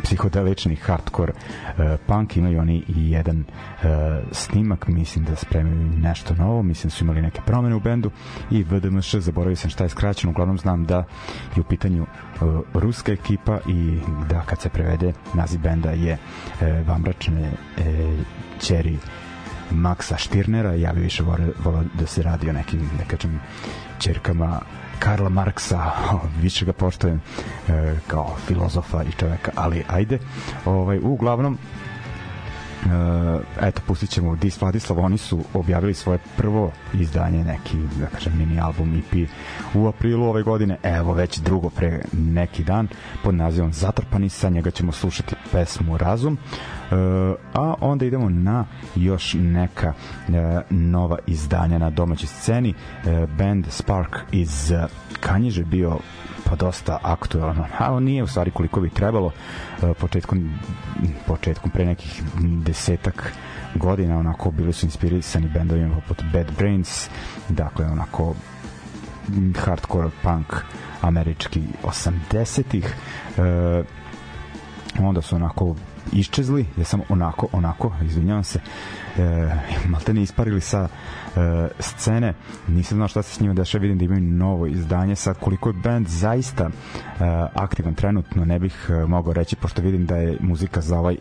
psihodelični 0.04 0.76
hardcore 0.76 1.34
uh, 1.34 1.74
punk 2.08 2.38
imaju 2.38 2.60
oni 2.60 2.84
i 2.88 3.12
jedan 3.12 3.40
uh, 3.40 3.90
snimak 4.32 4.88
mislim 4.88 5.26
da 5.26 5.36
spremaju 5.36 5.76
nešto 5.78 6.36
novo 6.36 6.64
mislim 6.64 6.90
da 6.90 6.96
su 6.96 7.04
imali 7.04 7.22
neke 7.22 7.42
promene 7.46 7.76
u 7.76 7.80
bendu 7.80 8.12
i 8.52 8.64
VDMŠ 8.64 9.16
zaboravio 9.16 9.56
sam 9.56 9.70
šta 9.70 9.84
je 9.84 9.90
skraćeno 9.90 10.32
uglavnom 10.32 10.58
znam 10.58 10.86
da 10.86 11.04
je 11.56 11.62
u 11.62 11.64
pitanju 11.64 12.04
uh, 12.04 12.62
ruska 12.74 13.12
ekipa 13.12 13.60
i 13.68 14.00
da 14.30 14.42
kad 14.42 14.62
se 14.62 14.70
prevede 14.70 15.14
naziv 15.34 15.60
benda 15.62 15.92
je 15.92 16.14
uh, 16.14 16.88
Vambračne 16.88 17.52
uh, 17.78 17.84
Čeri 18.60 18.98
Maksa 19.72 20.18
Štirnera 20.18 20.74
ja 20.74 20.94
bi 20.94 21.02
više 21.02 21.24
volao 21.64 21.84
da 21.94 22.08
se 22.08 22.24
radi 22.24 22.50
o 22.50 22.54
nekim 22.54 22.90
nekačem 23.00 23.40
čerkama 24.00 24.62
Karla 25.00 25.30
Marksa, 25.30 25.92
više 26.44 26.66
ga 26.66 26.74
poštojem 26.74 27.22
e, 27.68 27.96
kao 28.08 28.36
filozofa 28.48 29.04
i 29.04 29.12
čoveka, 29.20 29.52
ali 29.56 29.84
ajde. 29.88 30.20
Ovaj, 30.66 31.00
uglavnom, 31.04 31.58
Uh, 32.86 32.92
eto, 33.62 33.82
pustit 33.88 34.10
ćemo 34.10 34.36
Dis 34.36 34.62
Vladislav, 34.62 35.00
oni 35.00 35.18
su 35.18 35.44
objavili 35.54 35.94
svoje 35.94 36.20
prvo 36.38 36.72
izdanje, 36.94 37.44
neki, 37.44 37.78
da 38.00 38.06
kažem, 38.06 38.38
mini 38.38 38.60
album 38.60 38.98
EP 38.98 39.30
u 39.74 39.88
aprilu 39.88 40.26
ove 40.26 40.44
godine, 40.44 40.78
evo 40.84 41.14
već 41.14 41.38
drugo 41.38 41.70
pre 41.70 42.02
neki 42.14 42.64
dan, 42.64 42.88
pod 43.24 43.36
nazivom 43.36 43.74
Zatrpani, 43.74 44.30
sa 44.30 44.50
njega 44.50 44.72
ćemo 44.72 44.92
slušati 44.92 45.36
pesmu 45.52 45.98
Razum, 45.98 46.38
a 47.54 47.74
onda 47.82 48.06
idemo 48.06 48.30
na 48.30 48.66
još 48.96 49.36
neka 49.40 49.94
uh, 50.28 50.36
nova 50.70 51.18
izdanja 51.28 51.78
na 51.78 51.90
domaćoj 51.90 52.28
sceni, 52.28 52.70
uh, 52.70 53.30
band 53.30 53.66
Spark 53.70 54.16
iz 54.32 54.74
Kanjiže 55.20 55.64
bio 55.64 55.98
pa 56.50 56.56
dosta 56.56 56.98
aktuelno. 57.04 57.66
A 57.80 57.94
on 57.94 58.04
nije 58.04 58.24
u 58.24 58.28
stvari 58.28 58.52
koliko 58.52 58.82
bi 58.82 58.90
trebalo 58.90 59.32
početkom 60.00 60.60
početkom 61.28 61.72
pre 61.72 61.86
nekih 61.86 62.24
desetak 62.40 63.34
godina 63.76 64.18
onako 64.18 64.52
bili 64.52 64.74
su 64.74 64.86
inspirisani 64.86 65.50
bendovima 65.54 65.96
poput 65.96 66.26
Bad 66.34 66.52
Brains, 66.58 67.10
dakle 67.50 67.86
onako 67.86 68.36
hardcore 69.66 70.10
punk 70.24 70.54
američki 71.02 71.62
80-ih. 71.84 72.96
E, 73.38 73.84
onda 75.00 75.22
su 75.22 75.36
onako 75.36 75.76
iščezli, 76.14 76.66
ja 76.78 76.84
sam 76.84 77.02
onako, 77.10 77.48
onako, 77.52 77.94
izvinjavam 78.06 78.44
se, 78.44 78.60
e, 79.18 79.50
malte 79.88 80.14
ne 80.14 80.22
isparili 80.22 80.62
sa 80.62 80.88
e, 80.88 81.40
scene, 81.80 82.34
nisam 82.68 82.96
znao 82.96 83.08
šta 83.08 83.22
se 83.22 83.36
s 83.36 83.40
njima 83.40 83.54
dešava, 83.54 83.82
vidim 83.82 83.98
da 83.98 84.06
imaju 84.06 84.22
novo 84.22 84.68
izdanje, 84.68 85.16
sad 85.16 85.40
koliko 85.40 85.70
je 85.70 85.74
band 85.84 86.08
zaista 86.08 86.64
e, 86.64 86.70
aktivan 87.54 87.94
trenutno, 87.94 88.46
ne 88.46 88.60
bih 88.60 88.90
e, 88.90 89.06
mogao 89.06 89.34
reći, 89.34 89.56
pošto 89.56 89.82
vidim 89.82 90.06
da 90.06 90.16
je 90.18 90.38
muzika 90.40 90.82
za 90.82 91.00
ovaj 91.00 91.14
e, 91.14 91.18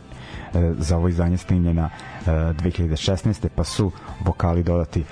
za 0.79 0.97
ovo 0.97 1.09
izdanje 1.09 1.37
snimljena 1.37 1.91
e, 2.27 2.31
2016. 2.31 3.49
pa 3.55 3.65
su 3.65 3.93
vokali 4.25 4.63
dodati 4.63 5.05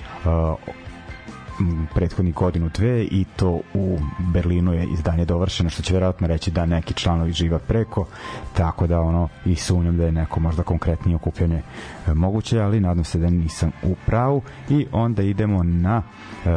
prethodni 1.93 2.31
godinu 2.31 2.69
dve 2.69 3.03
i 3.03 3.25
to 3.35 3.61
u 3.73 3.99
Berlinu 4.19 4.73
je 4.73 4.87
izdanje 4.93 5.25
dovršeno 5.25 5.69
što 5.69 5.81
će 5.81 5.93
verovatno 5.93 6.27
reći 6.27 6.51
da 6.51 6.65
neki 6.65 6.93
članovi 6.93 7.31
živa 7.31 7.59
preko 7.59 8.05
tako 8.53 8.87
da 8.87 9.01
ono 9.01 9.29
i 9.45 9.55
sumnjam 9.55 9.97
da 9.97 10.05
je 10.05 10.11
neko 10.11 10.39
možda 10.39 10.63
konkretnije 10.63 11.15
okupljanje 11.15 11.61
e, 12.07 12.13
moguće 12.13 12.61
ali 12.61 12.79
nadam 12.79 13.03
se 13.03 13.19
da 13.19 13.29
nisam 13.29 13.71
u 13.83 13.95
pravu. 14.05 14.41
I 14.69 14.85
onda 14.91 15.23
idemo 15.23 15.63
na 15.63 16.01
e, 16.01 16.49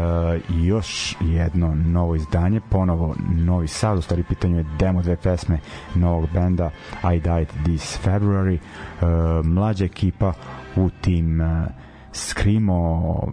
još 0.49 1.17
jedno 1.21 1.75
novo 1.75 2.15
izdanje 2.15 2.61
ponovo 2.71 3.15
Novi 3.35 3.69
Sad 3.69 3.99
u 3.99 4.03
stvari 4.03 4.23
pitanju 4.23 4.59
je 4.59 4.65
demo 4.79 5.03
dve 5.03 5.17
pesme 5.17 5.59
novog 5.95 6.29
benda 6.35 6.71
I 7.15 7.21
Died 7.21 7.49
This 7.65 7.99
February. 8.05 8.59
E, 8.59 9.05
mlađa 9.45 9.85
ekipa 9.85 10.33
u 10.77 10.91
tim 11.01 11.41
e, 11.41 11.67
Screamo 12.13 13.33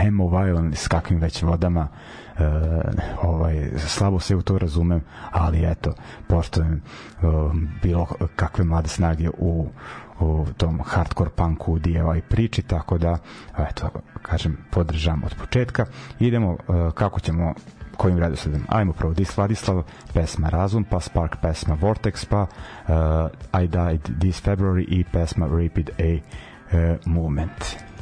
Hemo 0.00 0.28
Violent 0.28 0.76
s 0.76 0.88
kakvim 0.88 1.20
već 1.20 1.42
vodama 1.42 1.88
uh, 2.38 2.44
ovaj, 3.22 3.70
slabo 3.76 4.20
se 4.20 4.36
u 4.36 4.42
to 4.42 4.58
razumem 4.58 5.00
ali 5.30 5.64
eto, 5.70 5.94
poštojem 6.28 6.82
uh, 7.22 7.52
bilo 7.82 8.06
kakve 8.36 8.64
mlade 8.64 8.88
snage 8.88 9.30
u 9.38 9.68
u 10.20 10.46
tom 10.56 10.80
hardcore 10.84 11.30
punku 11.30 11.78
DIY 11.78 12.20
priči, 12.20 12.62
tako 12.62 12.98
da 12.98 13.18
eto, 13.58 13.90
kažem, 14.22 14.56
podržam 14.70 15.22
od 15.24 15.34
početka. 15.34 15.86
Idemo 16.20 16.50
uh, 16.50 16.92
kako 16.92 17.20
ćemo 17.20 17.54
kojim 17.96 18.18
redosledom. 18.18 18.62
Ajmo 18.68 18.92
prvo 18.92 19.14
Dis 19.14 19.36
Vladislav, 19.36 19.82
pesma 20.14 20.48
Razum, 20.48 20.84
pa 20.84 21.00
Spark 21.00 21.36
pesma 21.42 21.76
Vortex, 21.80 22.24
pa 22.24 22.42
uh, 22.42 23.62
I 23.62 23.68
Died 23.68 24.18
This 24.20 24.42
February 24.44 24.84
i 24.88 25.04
pesma 25.04 25.46
Rapid 25.46 25.90
A 25.98 26.14
uh, 26.14 26.96
Movement. 27.06 27.93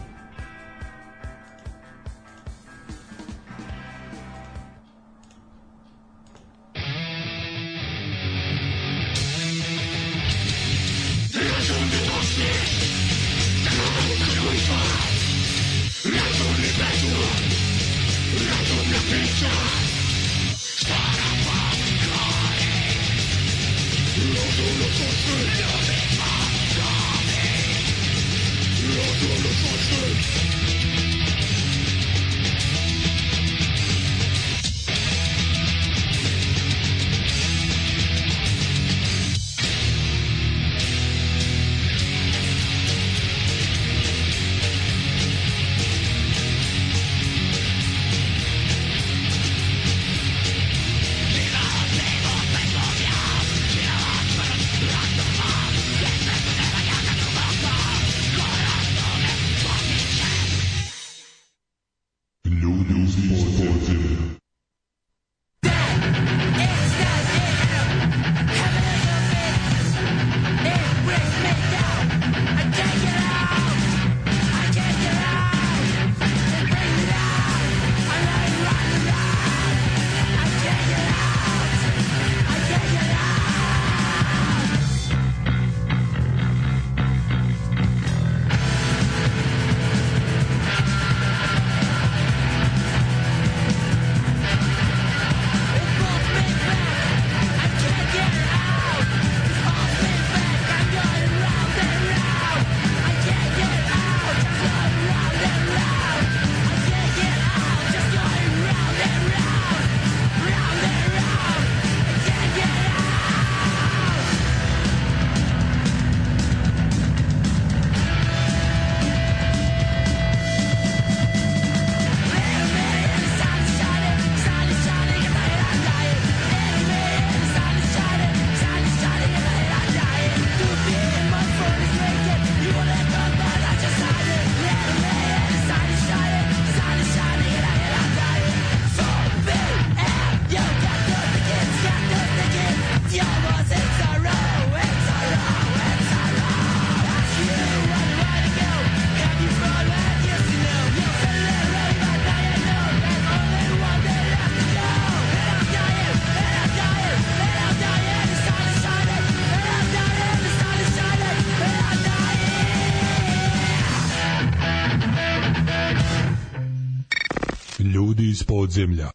Podzemlja. 168.72 169.11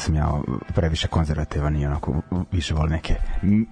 Sam 0.00 0.14
ja 0.14 0.40
previše 0.74 1.08
konzervativan 1.08 1.76
i 1.76 1.86
onako 1.86 2.14
više 2.52 2.74
volim 2.74 2.92
neke 2.92 3.14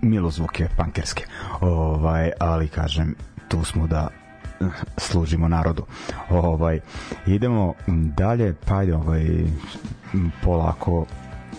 milozvuke 0.03 0.69
pankerske 0.77 1.25
ovaj, 1.61 2.31
ali 2.41 2.69
kažem 2.69 3.15
tu 3.49 3.65
smo 3.65 3.87
da 3.87 4.09
služimo 4.97 5.49
narodu. 5.49 5.87
Ovaj 6.31 6.81
idemo 7.27 7.75
dalje, 8.17 8.55
pa 8.67 8.79
ajde 8.79 8.95
ovaj 8.95 9.25
polako 10.43 11.07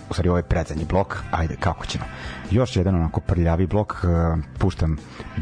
u 0.10 0.14
stvari 0.14 0.30
ovaj 0.30 0.44
predzadnji 0.44 0.86
blok, 0.86 1.24
ajde 1.32 1.56
kako 1.60 1.86
ćemo. 1.86 2.06
Još 2.52 2.76
jedan 2.76 2.96
onako 2.96 3.20
prljavi 3.20 3.68
blok, 3.68 3.94
uh, 4.04 4.44
puštam 4.58 4.98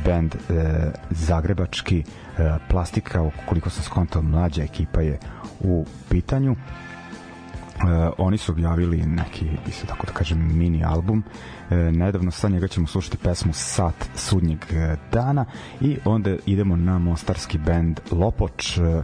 band 0.05 0.36
uh, 0.36 0.55
zagrebački 1.09 2.03
plastika, 2.69 3.30
koliko 3.45 3.69
sam 3.69 3.84
skontao 3.84 4.21
mlađa 4.21 4.63
ekipa 4.63 5.01
je 5.01 5.19
u 5.59 5.86
pitanju. 6.09 6.55
Uh, 7.84 8.13
oni 8.17 8.38
su 8.38 8.51
objavili 8.51 8.97
neki, 9.05 9.45
isto 9.67 9.88
tako 9.88 10.05
da 10.05 10.13
kažem, 10.13 10.57
mini 10.57 10.84
album. 10.84 11.23
Uh, 11.69 11.78
nedavno 11.78 12.32
sa 12.32 12.49
njega 12.49 12.67
ćemo 12.67 12.88
slušati 12.88 13.17
pesmu 13.17 13.53
Sat 13.53 14.09
sudnjeg 14.15 14.59
dana 15.11 15.45
i 15.82 15.97
onda 16.05 16.36
idemo 16.45 16.75
na 16.75 16.99
mostarski 16.99 17.57
band 17.57 17.99
Lopoč 18.11 18.78
uh, 18.78 19.03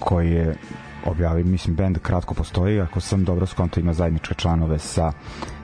koji 0.00 0.30
je 0.30 0.56
objavi, 1.04 1.44
mislim, 1.44 1.76
band 1.76 1.98
kratko 1.98 2.34
postoji, 2.34 2.80
ako 2.80 3.00
sam 3.00 3.24
dobro 3.24 3.46
skonto 3.46 3.80
ima 3.80 3.92
zajedničke 3.92 4.34
članove 4.34 4.78
sa 4.78 5.12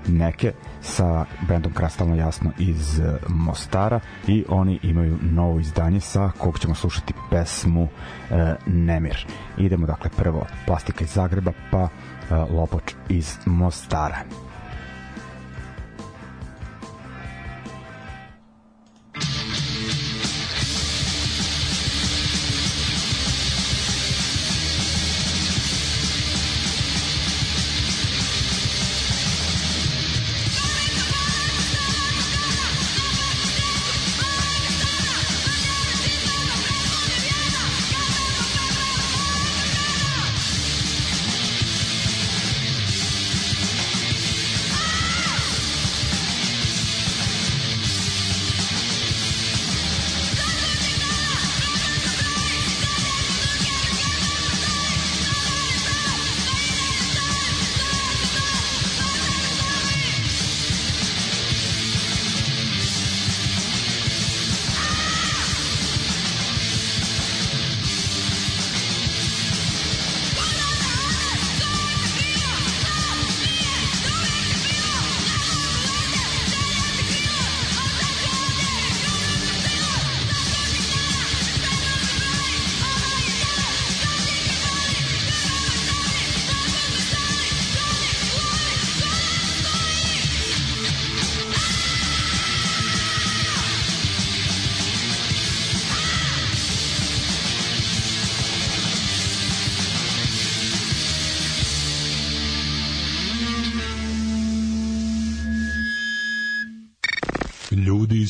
neke, 0.08 0.52
sa 0.80 1.24
bendom 1.48 1.72
Krastalno 1.72 2.16
jasno 2.16 2.50
iz 2.58 3.00
e, 3.00 3.18
Mostara 3.28 4.00
i 4.26 4.44
oni 4.48 4.78
imaju 4.82 5.18
novo 5.22 5.60
izdanje 5.60 6.00
sa 6.00 6.30
kog 6.38 6.58
ćemo 6.58 6.74
slušati 6.74 7.14
pesmu 7.30 7.88
e, 8.30 8.54
Nemir. 8.66 9.26
Idemo 9.58 9.86
dakle 9.86 10.10
prvo 10.16 10.46
Plastika 10.66 11.04
iz 11.04 11.10
Zagreba 11.10 11.52
pa 11.70 11.88
e, 11.88 12.34
Lopoč 12.34 12.94
iz 13.08 13.36
Mostara. 13.46 14.47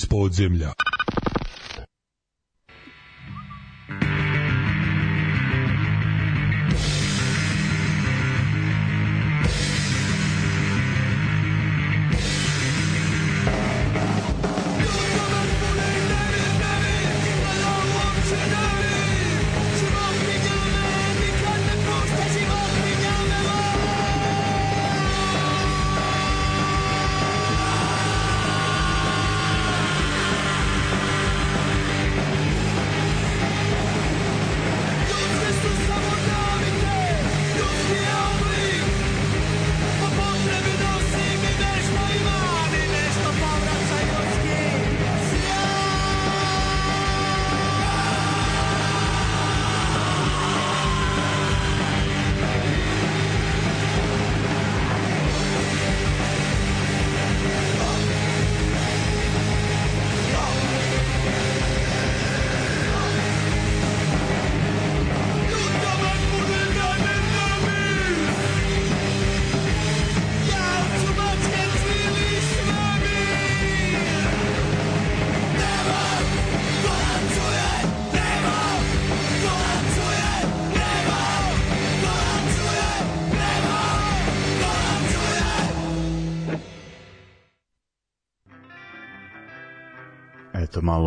Podzemlja. 0.07 0.73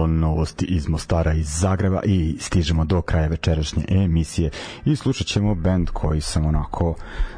Malo 0.01 0.13
novosti 0.19 0.65
iz 0.65 0.87
Mostara 0.87 1.33
iz 1.33 1.47
Zagreba 1.59 2.01
i 2.03 2.37
stižemo 2.39 2.85
do 2.85 3.01
kraja 3.01 3.27
večerašnje 3.27 3.83
emisije 3.89 4.49
i 4.85 4.95
slušat 4.95 5.27
ćemo 5.27 5.55
band 5.55 5.89
koji 5.89 6.21
sam 6.21 6.45
onako 6.45 6.95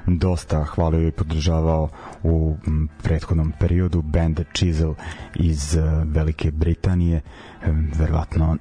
dosta 0.07 0.63
hvalio 0.63 1.07
i 1.07 1.11
podržavao 1.11 1.89
u 2.23 2.55
prethodnom 3.03 3.53
periodu, 3.59 4.01
band 4.01 4.39
Chisel 4.53 4.93
iz 5.35 5.75
e, 5.75 5.81
Velike 6.05 6.51
Britanije, 6.51 7.17
e, 7.17 7.21
verovatno 7.99 8.57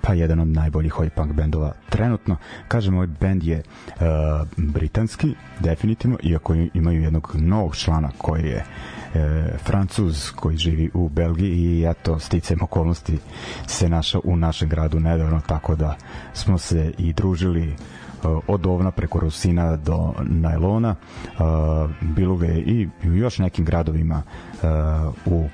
pa 0.00 0.14
jedan 0.14 0.40
od 0.40 0.48
najboljih 0.48 0.98
oi 0.98 1.10
punk 1.10 1.32
bendova 1.32 1.72
trenutno. 1.88 2.36
Kažem, 2.68 2.94
ovaj 2.94 3.06
bend 3.06 3.42
je 3.42 3.62
uh, 3.62 4.02
britanski, 4.56 5.34
definitivno, 5.60 6.18
iako 6.22 6.54
imaju 6.74 7.02
jednog 7.02 7.36
novog 7.38 7.76
člana 7.76 8.10
koji 8.18 8.44
je 8.44 8.64
e, 9.14 9.58
Francuz 9.58 10.30
koji 10.30 10.56
živi 10.56 10.90
u 10.94 11.08
Belgiji 11.08 11.56
i 11.56 11.84
eto 11.90 12.18
sticam 12.18 12.58
okolnosti 12.62 13.18
se 13.66 13.88
našao 13.88 14.20
u 14.24 14.36
našem 14.36 14.68
gradu 14.68 15.00
nedavno 15.00 15.40
tako 15.46 15.76
da 15.76 15.96
smo 16.32 16.58
se 16.58 16.92
i 16.98 17.12
družili 17.12 17.68
e, 17.68 17.74
od 18.46 18.66
ovna 18.66 18.90
preko 18.90 19.20
Rusina 19.20 19.76
do 19.76 20.14
Najlona. 20.22 20.94
E, 20.94 21.34
bilo 22.00 22.36
ga 22.36 22.46
je 22.46 22.58
i 22.60 22.88
u 23.04 23.12
još 23.14 23.38
nekim 23.38 23.64
gradovima 23.64 24.22
e, 24.22 24.66
u 25.26 25.48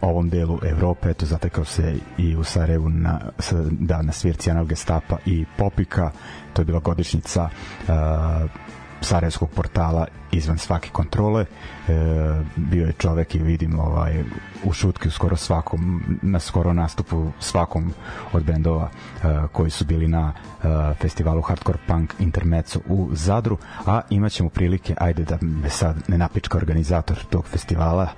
ovom 0.00 0.28
delu 0.28 0.58
Evrope, 0.64 1.10
eto 1.10 1.26
zatekao 1.26 1.64
se 1.64 1.94
i 2.18 2.36
u 2.36 2.44
Sarajevu 2.44 2.88
na, 2.88 3.20
da, 3.70 4.02
na 4.02 4.12
svirci 4.12 4.50
Anal 4.50 4.64
Gestapa 4.64 5.16
i 5.26 5.44
Popika, 5.58 6.10
to 6.52 6.62
je 6.62 6.66
bila 6.66 6.80
godišnjica 6.80 7.48
uh, 7.88 7.88
Sarajevskog 9.00 9.50
portala 9.50 10.06
izvan 10.32 10.58
svake 10.58 10.90
kontrole. 10.90 11.42
E, 11.42 11.92
bio 12.56 12.86
je 12.86 12.92
čovek 12.92 13.34
i 13.34 13.38
vidim 13.38 13.80
ovaj 13.80 14.24
u 14.64 14.72
šutki 14.72 15.08
u 15.08 15.10
skoro 15.10 15.36
svakom 15.36 16.02
na 16.22 16.40
skoro 16.40 16.72
nastupu 16.72 17.30
svakom 17.40 17.92
od 18.32 18.44
bendova 18.44 18.88
e, 18.88 19.26
koji 19.52 19.70
su 19.70 19.84
bili 19.84 20.08
na 20.08 20.32
e, 20.32 20.94
festivalu 20.94 21.42
Hardcore 21.42 21.78
Punk 21.86 22.14
Intermezzo 22.18 22.80
u 22.88 23.08
Zadru. 23.12 23.58
A 23.86 24.00
imaćemo 24.10 24.48
prilike 24.48 24.94
ajde 24.98 25.24
da 25.24 25.38
me 25.40 25.70
sad 25.70 25.96
ne 26.08 26.18
napička 26.18 26.58
organizator 26.58 27.24
tog 27.30 27.46
festivala 27.46 28.08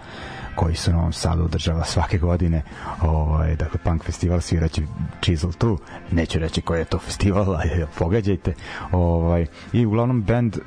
koji 0.61 0.75
su 0.75 0.91
na 0.91 0.97
Novom 0.97 1.13
Sadu 1.13 1.45
održava 1.45 1.85
svake 1.85 2.19
godine 2.19 2.63
ovaj, 3.03 3.57
dakle 3.57 3.81
punk 3.85 4.05
festival 4.05 4.41
sviraće 4.41 4.83
Chisel 5.23 5.53
tu. 5.53 5.79
Neću 6.11 6.39
reći 6.39 6.61
koji 6.61 6.79
je 6.79 6.85
to 6.85 6.99
festival 6.99 7.55
ali 7.57 7.87
pogađajte 7.99 8.55
ovaj, 8.93 9.47
i 9.73 9.87
uglavnom 9.87 10.23
band 10.23 10.57
uh, 10.57 10.65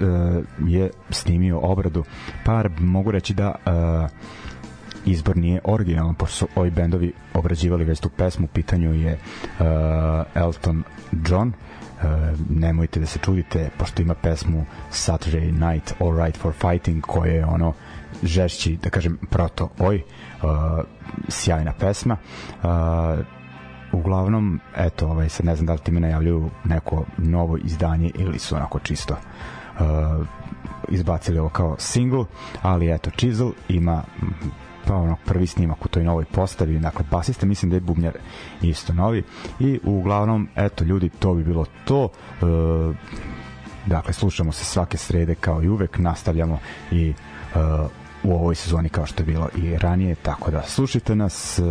je 0.67 0.89
snimio 1.09 1.59
obradu. 1.59 2.03
Par 2.45 2.69
mogu 2.79 3.11
reći 3.11 3.33
da 3.33 3.55
uh, 3.65 4.09
izbor 5.05 5.37
nije 5.37 5.61
originalan 5.63 6.15
pošto 6.15 6.37
su 6.37 6.47
ovi 6.55 6.69
bendovi 6.69 7.13
obrađivali 7.33 7.83
već 7.83 7.99
tu 7.99 8.09
pesmu. 8.09 8.45
U 8.45 8.53
pitanju 8.53 8.93
je 8.93 9.13
uh, 9.13 9.65
Elton 10.35 10.83
John. 11.29 11.47
Uh, 11.47 12.03
nemojte 12.49 12.99
da 12.99 13.05
se 13.05 13.19
čudite 13.19 13.69
pošto 13.77 14.01
ima 14.01 14.13
pesmu 14.13 14.65
Saturday 14.91 15.71
Night 15.71 15.93
All 15.99 16.17
Right 16.17 16.37
for 16.37 16.53
Fighting 16.53 17.01
koje 17.01 17.33
je 17.33 17.45
ono 17.45 17.73
žešći, 18.23 18.77
da 18.83 18.89
kažem, 18.89 19.17
proto. 19.29 19.69
Oj, 19.79 19.95
uh, 20.43 20.49
sjajna 21.27 21.73
pesma. 21.79 22.17
Uh, 22.63 22.69
uglavnom, 23.91 24.59
eto, 24.77 25.07
ovaj, 25.07 25.29
sad 25.29 25.45
ne 25.45 25.55
znam 25.55 25.65
da 25.65 25.73
li 25.73 25.79
ti 25.79 25.91
me 25.91 25.99
najavljuju 25.99 26.49
neko 26.63 27.05
novo 27.17 27.57
izdanje 27.57 28.11
ili 28.15 28.39
su 28.39 28.55
onako 28.55 28.79
čisto 28.79 29.13
uh, 29.13 30.25
izbacili 30.89 31.39
ovo 31.39 31.49
kao 31.49 31.75
single, 31.79 32.25
ali 32.61 32.91
eto, 32.91 33.09
Chisel 33.09 33.51
ima 33.69 34.03
pa 34.87 34.95
ono 34.95 35.15
prvi 35.25 35.47
snimak 35.47 35.85
u 35.85 35.87
toj 35.87 36.03
novoj 36.03 36.25
postavi. 36.25 36.79
Dakle 36.79 37.05
basista 37.11 37.45
mislim 37.45 37.69
da 37.69 37.77
je 37.77 37.81
bubnjar 37.81 38.13
isto 38.61 38.93
novi. 38.93 39.23
I 39.59 39.79
uglavnom 39.83 40.47
eto 40.55 40.83
ljudi 40.83 41.09
to 41.09 41.33
bi 41.33 41.43
bilo 41.43 41.65
to. 41.85 42.09
E, 42.09 42.45
dakle 43.85 44.13
slušamo 44.13 44.51
se 44.51 44.65
svake 44.65 44.97
srede 44.97 45.35
kao 45.35 45.63
i 45.63 45.69
uvek. 45.69 45.97
Nastavljamo 45.97 46.59
i 46.91 47.09
e, 47.09 47.13
u 48.23 48.33
ovoj 48.33 48.55
sezoni 48.55 48.89
kao 48.89 49.05
što 49.05 49.21
je 49.21 49.25
bilo 49.25 49.49
i 49.55 49.77
ranije, 49.77 50.15
tako 50.15 50.51
da 50.51 50.61
slušajte 50.61 51.15
nas, 51.15 51.59
e, 51.59 51.63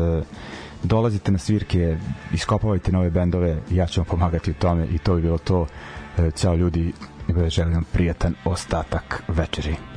dolazite 0.82 1.32
na 1.32 1.38
svirke, 1.38 1.96
iskopavajte 2.32 2.92
nove 2.92 3.10
bendove, 3.10 3.58
ja 3.70 3.86
ću 3.86 4.00
vam 4.00 4.06
pomagati 4.06 4.50
u 4.50 4.54
tome 4.54 4.86
i 4.86 4.98
to 4.98 5.14
bi 5.14 5.22
bilo 5.22 5.38
to. 5.38 5.66
E, 6.18 6.30
ćao 6.30 6.54
ljudi, 6.54 6.92
želim 7.48 7.74
vam 7.74 7.84
prijatan 7.92 8.34
ostatak 8.44 9.22
večeri. 9.28 9.91